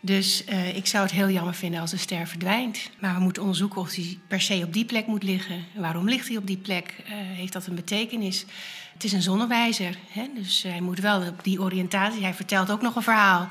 Dus 0.02 0.44
uh, 0.50 0.76
ik 0.76 0.88
zou 0.88 1.04
het 1.04 1.14
heel 1.14 1.30
jammer 1.30 1.54
vinden 1.54 1.82
als 1.82 1.92
de 1.92 1.98
ster 1.98 2.28
verdwijnt. 2.28 2.90
Maar 3.00 3.16
we 3.16 3.22
moeten 3.22 3.42
onderzoeken 3.42 3.82
of 3.82 3.90
die 3.90 4.20
per 4.28 4.42
se 4.42 4.62
op 4.64 4.74
die 4.74 4.86
plek 4.86 5.08
moet 5.08 5.24
liggen. 5.24 5.66
Waarom 5.76 6.10
ligt 6.10 6.28
hij 6.28 6.38
op 6.38 6.48
die 6.48 6.58
plek? 6.58 6.96
Uh, 7.00 7.14
heeft 7.14 7.54
dat 7.54 7.68
een 7.68 7.76
betekenis? 7.76 8.46
Het 8.94 9.04
is 9.04 9.12
een 9.12 9.22
zonnewijzer, 9.22 9.96
hè? 10.10 10.28
dus 10.36 10.64
hij 10.64 10.82
moet 10.82 11.00
wel 11.00 11.28
op 11.28 11.44
die 11.44 11.62
oriëntatie. 11.62 12.22
Hij 12.22 12.34
vertelt 12.34 12.72
ook 12.72 12.82
nog 12.82 12.96
een 12.96 13.02
verhaal. 13.02 13.48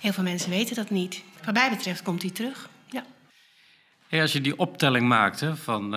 Heel 0.00 0.12
veel 0.12 0.22
mensen 0.22 0.50
weten 0.50 0.74
dat 0.74 0.90
niet. 0.90 1.22
Wat 1.44 1.54
mij 1.54 1.70
betreft 1.70 2.02
komt 2.02 2.22
hij 2.22 2.30
terug. 2.30 2.68
Ja. 2.90 3.04
Als 4.20 4.32
je 4.32 4.40
die 4.40 4.58
optelling 4.58 5.08
maakt 5.08 5.44
van 5.54 5.94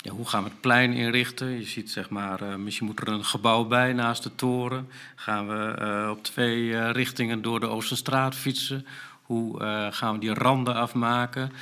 ja, 0.00 0.10
hoe 0.10 0.28
gaan 0.28 0.42
we 0.42 0.48
het 0.48 0.60
plein 0.60 0.92
inrichten? 0.92 1.48
Je 1.48 1.64
ziet 1.64 1.90
zeg 1.90 2.10
maar, 2.10 2.60
misschien 2.60 2.86
moet 2.86 3.00
er 3.00 3.08
een 3.08 3.24
gebouw 3.24 3.64
bij 3.64 3.92
naast 3.92 4.22
de 4.22 4.34
toren. 4.34 4.88
Gaan 5.14 5.48
we 5.48 6.08
op 6.10 6.24
twee 6.24 6.90
richtingen 6.90 7.42
door 7.42 7.60
de 7.60 7.66
Oosterstraat 7.66 8.34
fietsen? 8.34 8.86
Hoe 9.22 9.60
gaan 9.90 10.14
we 10.14 10.20
die 10.20 10.34
randen 10.34 10.74
afmaken? 10.74 11.52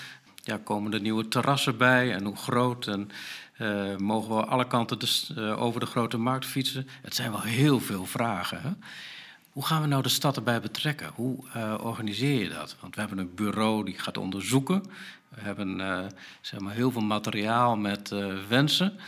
Ja, 0.43 0.61
komen 0.65 0.93
er 0.93 1.01
nieuwe 1.01 1.29
terrassen 1.29 1.77
bij 1.77 2.13
en 2.15 2.25
hoe 2.25 2.37
groot? 2.37 2.87
En 2.87 3.11
mogen 3.99 4.37
we 4.37 4.45
alle 4.45 4.67
kanten 4.67 4.99
dus, 4.99 5.37
over 5.39 5.81
de 5.81 5.87
grote 5.87 6.19
markt 6.19 6.47
fietsen? 6.47 6.89
Het 7.03 7.15
zijn 7.15 7.31
wel 7.31 7.43
heel 7.43 7.81
veel 7.81 8.07
vragen. 8.07 8.63
Hè? 8.63 8.71
Hoe 9.51 9.67
gaan 9.67 9.83
we 9.83 9.89
nou 9.89 10.03
de 10.03 10.09
stad 10.09 10.37
erbij 10.37 10.61
betrekken? 10.61 11.11
Hoe 11.15 11.39
organiseer 11.81 12.43
je 12.43 12.49
dat? 12.49 12.77
Want 12.81 12.95
we 12.95 13.01
hebben 13.01 13.19
een 13.19 13.35
bureau 13.35 13.85
die 13.85 13.99
gaat 13.99 14.19
onderzoeken. 14.19 14.83
We 15.37 15.43
hebben 15.43 15.81
zeg 16.41 16.61
maar 16.61 16.75
heel 16.75 16.91
veel 16.91 17.03
materiaal 17.03 17.77
met 17.77 18.15
wensen. 18.49 18.99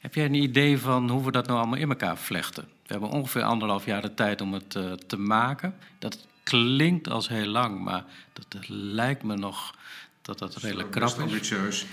Heb 0.00 0.14
jij 0.14 0.24
een 0.24 0.34
idee 0.34 0.78
van 0.78 1.10
hoe 1.10 1.24
we 1.24 1.30
dat 1.30 1.46
nou 1.46 1.58
allemaal 1.58 1.78
in 1.78 1.88
elkaar 1.88 2.16
vlechten? 2.16 2.62
We 2.62 2.92
hebben 2.92 3.10
ongeveer 3.10 3.42
anderhalf 3.42 3.84
jaar 3.84 4.02
de 4.02 4.14
tijd 4.14 4.40
om 4.40 4.52
het 4.52 4.70
te 5.06 5.16
maken. 5.18 5.74
Dat 5.98 6.26
klinkt 6.42 7.08
als 7.08 7.28
heel 7.28 7.46
lang, 7.46 7.80
maar 7.80 8.04
dat 8.32 8.68
lijkt 8.68 9.22
me 9.22 9.36
nog 9.36 9.74
dat 10.22 10.38
dat 10.38 10.56
redelijk 10.56 10.90
krap 10.90 11.08
is. 11.08 11.18
ambitieus 11.18 11.86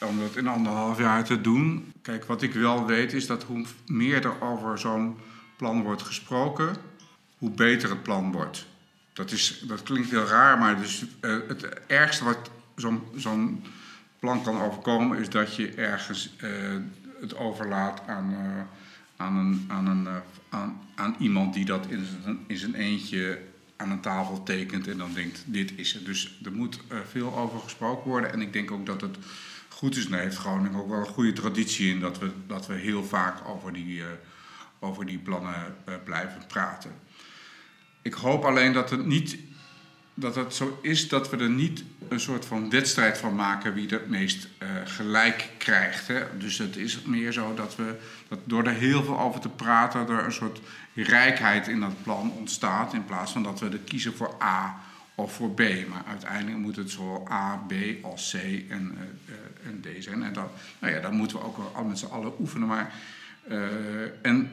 om 0.00 0.18
dat 0.18 0.36
in 0.36 0.46
anderhalf 0.46 0.98
jaar 0.98 1.24
te 1.24 1.40
doen. 1.40 1.92
Kijk, 2.02 2.24
wat 2.24 2.42
ik 2.42 2.52
wel 2.52 2.86
weet 2.86 3.12
is 3.12 3.26
dat 3.26 3.42
hoe 3.42 3.64
meer 3.86 4.24
er 4.24 4.40
over 4.40 4.78
zo'n 4.78 5.18
plan 5.56 5.82
wordt 5.82 6.02
gesproken, 6.02 6.76
hoe 7.38 7.50
beter 7.50 7.90
het 7.90 8.02
plan 8.02 8.32
wordt. 8.32 8.66
Dat, 9.12 9.30
is, 9.30 9.62
dat 9.66 9.82
klinkt 9.82 10.10
heel 10.10 10.24
raar, 10.24 10.58
maar 10.58 10.78
dus, 10.78 11.04
uh, 11.20 11.36
het 11.48 11.86
ergste 11.86 12.24
wat 12.24 12.50
zo'n 13.16 13.62
plan 14.18 14.42
kan 14.42 14.60
overkomen 14.60 15.18
is 15.18 15.28
dat 15.28 15.56
je 15.56 15.68
ergens 15.68 16.34
uh, 16.40 16.50
het 17.20 17.36
overlaat 17.36 18.02
aan, 18.06 18.30
uh, 18.30 18.62
aan, 19.16 19.36
een, 19.36 19.64
aan, 19.68 19.86
een, 19.86 20.08
aan, 20.48 20.80
aan 20.94 21.16
iemand 21.18 21.54
die 21.54 21.64
dat 21.64 21.86
in 21.86 22.06
zijn, 22.22 22.72
in 22.72 22.74
eentje 22.74 23.40
aan 23.76 23.90
een 23.90 24.00
tafel 24.00 24.42
tekent 24.42 24.88
en 24.88 24.98
dan 24.98 25.12
denkt: 25.14 25.42
dit 25.46 25.72
is 25.76 25.92
het. 25.92 26.04
Dus 26.04 26.40
er 26.44 26.52
moet 26.52 26.80
veel 27.08 27.36
over 27.36 27.58
gesproken 27.58 28.10
worden. 28.10 28.32
En 28.32 28.40
ik 28.40 28.52
denk 28.52 28.70
ook 28.70 28.86
dat 28.86 29.00
het 29.00 29.16
goed 29.68 29.96
is. 29.96 30.06
En 30.06 30.18
heeft 30.18 30.36
Groningen 30.36 30.80
ook 30.80 30.88
wel 30.88 30.98
een 30.98 31.06
goede 31.06 31.32
traditie 31.32 31.90
in 31.90 32.00
dat 32.00 32.18
we, 32.18 32.30
dat 32.46 32.66
we 32.66 32.74
heel 32.74 33.04
vaak 33.04 33.48
over 33.48 33.72
die, 33.72 34.02
over 34.78 35.06
die 35.06 35.18
plannen 35.18 35.54
blijven 36.04 36.46
praten. 36.46 36.90
Ik 38.02 38.14
hoop 38.14 38.44
alleen 38.44 38.72
dat 38.72 38.90
het 38.90 39.06
niet 39.06 39.38
dat 40.14 40.34
het 40.34 40.54
zo 40.54 40.78
is 40.82 41.08
dat 41.08 41.30
we 41.30 41.36
er 41.36 41.50
niet 41.50 41.84
een 42.08 42.20
soort 42.20 42.44
van 42.44 42.70
wedstrijd 42.70 43.18
van 43.18 43.34
maken 43.34 43.74
wie 43.74 43.88
het 43.88 44.08
meest 44.08 44.48
uh, 44.62 44.68
gelijk 44.84 45.50
krijgt. 45.58 46.08
Hè? 46.08 46.22
Dus 46.38 46.58
het 46.58 46.76
is 46.76 47.02
meer 47.02 47.32
zo 47.32 47.54
dat 47.54 47.76
we 47.76 47.94
dat 48.28 48.38
door 48.44 48.64
er 48.64 48.74
heel 48.74 49.04
veel 49.04 49.20
over 49.20 49.40
te 49.40 49.48
praten, 49.48 50.08
er 50.08 50.24
een 50.24 50.32
soort 50.32 50.60
rijkheid 50.94 51.68
in 51.68 51.80
dat 51.80 52.02
plan 52.02 52.32
ontstaat. 52.32 52.94
In 52.94 53.04
plaats 53.04 53.32
van 53.32 53.42
dat 53.42 53.60
we 53.60 53.68
er 53.68 53.78
kiezen 53.78 54.14
voor 54.14 54.34
A 54.42 54.80
of 55.14 55.34
voor 55.34 55.50
B. 55.50 55.60
Maar 55.88 56.04
uiteindelijk 56.06 56.58
moet 56.58 56.76
het 56.76 56.90
zowel 56.90 57.28
A, 57.30 57.56
B 57.56 57.72
als 58.02 58.30
C 58.30 58.34
en, 58.70 58.98
uh, 58.98 59.68
en 59.68 59.80
D 59.80 60.04
zijn. 60.04 60.22
En 60.22 60.32
dat, 60.32 60.50
nou 60.78 60.94
ja, 60.94 61.00
dat 61.00 61.12
moeten 61.12 61.36
we 61.36 61.44
ook 61.44 61.56
wel 61.56 61.84
met 61.84 61.98
z'n 61.98 62.06
allen 62.06 62.32
oefenen. 62.40 62.68
Maar, 62.68 62.94
en, 64.22 64.50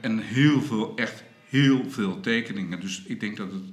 en 0.00 0.18
heel 0.18 0.62
veel, 0.62 0.96
echt 0.96 1.22
heel 1.48 1.90
veel 1.90 2.20
tekeningen. 2.20 2.80
Dus 2.80 3.02
ik 3.06 3.20
denk 3.20 3.36
dat 3.36 3.52
het 3.52 3.64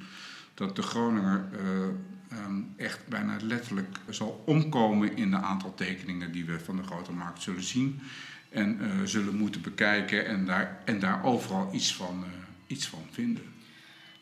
dat 0.59 0.75
de 0.75 0.81
Groninger 0.81 1.45
uh, 1.51 2.39
um, 2.45 2.73
echt 2.77 3.07
bijna 3.07 3.37
letterlijk 3.41 3.97
zal 4.09 4.43
omkomen 4.45 5.17
in 5.17 5.31
de 5.31 5.37
aantal 5.37 5.73
tekeningen 5.75 6.31
die 6.31 6.45
we 6.45 6.59
van 6.59 6.75
de 6.75 6.83
grote 6.83 7.11
markt 7.11 7.41
zullen 7.41 7.63
zien. 7.63 8.01
En 8.49 8.79
uh, 8.81 8.87
zullen 9.05 9.35
moeten 9.35 9.61
bekijken 9.61 10.25
en 10.25 10.45
daar, 10.45 10.81
en 10.85 10.99
daar 10.99 11.23
overal 11.23 11.69
iets 11.73 11.95
van, 11.95 12.23
uh, 12.23 12.29
iets 12.67 12.87
van 12.87 12.99
vinden. 13.11 13.43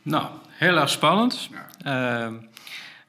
Nou, 0.02 0.28
heel 0.48 0.78
erg 0.78 0.90
spannend. 0.90 1.50
Ja. 1.52 2.26
Ehm, 2.26 2.34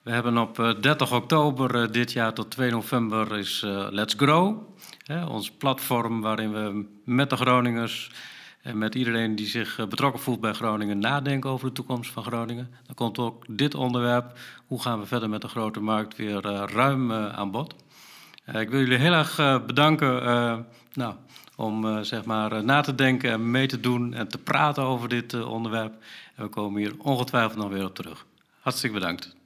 we 0.02 0.10
hebben 0.10 0.38
op 0.38 0.76
30 0.80 1.12
oktober 1.12 1.92
dit 1.92 2.12
jaar 2.12 2.32
tot 2.32 2.50
2 2.50 2.70
november 2.70 3.38
is 3.38 3.62
Let's 3.90 4.14
Grow. 4.16 4.58
Hè, 5.04 5.24
ons 5.24 5.50
platform 5.50 6.20
waarin 6.20 6.52
we 6.52 6.86
met 7.04 7.30
de 7.30 7.36
Groningers 7.36 8.10
en 8.68 8.78
met 8.78 8.94
iedereen 8.94 9.36
die 9.36 9.46
zich 9.46 9.78
eh, 9.78 9.86
betrokken 9.86 10.20
voelt 10.20 10.40
bij 10.40 10.52
Groningen 10.52 10.98
nadenken 10.98 11.50
over 11.50 11.66
de 11.66 11.72
toekomst 11.72 12.10
van 12.10 12.22
Groningen. 12.22 12.70
Dan 12.86 12.94
komt 12.94 13.18
ook 13.18 13.44
dit 13.48 13.74
onderwerp, 13.74 14.38
hoe 14.66 14.82
gaan 14.82 15.00
we 15.00 15.06
verder 15.06 15.28
met 15.28 15.40
de 15.40 15.48
grote 15.48 15.80
markt, 15.80 16.16
weer 16.16 16.46
uh, 16.46 16.62
ruim 16.66 17.10
uh, 17.10 17.28
aan 17.28 17.50
bod. 17.50 17.74
Ik 18.46 18.70
wil 18.70 18.80
jullie 18.80 18.98
heel 18.98 19.12
erg 19.12 19.36
bedanken 19.66 20.66
nou, 20.92 21.14
om 21.56 22.04
zeg 22.04 22.24
maar, 22.24 22.64
na 22.64 22.80
te 22.80 22.94
denken 22.94 23.30
en 23.30 23.50
mee 23.50 23.66
te 23.66 23.80
doen 23.80 24.14
en 24.14 24.28
te 24.28 24.38
praten 24.38 24.82
over 24.82 25.08
dit 25.08 25.44
onderwerp. 25.44 25.94
En 26.34 26.42
we 26.44 26.48
komen 26.48 26.80
hier 26.80 26.94
ongetwijfeld 26.98 27.56
nog 27.56 27.70
weer 27.70 27.84
op 27.84 27.94
terug. 27.94 28.26
Hartstikke 28.60 28.98
bedankt. 28.98 29.37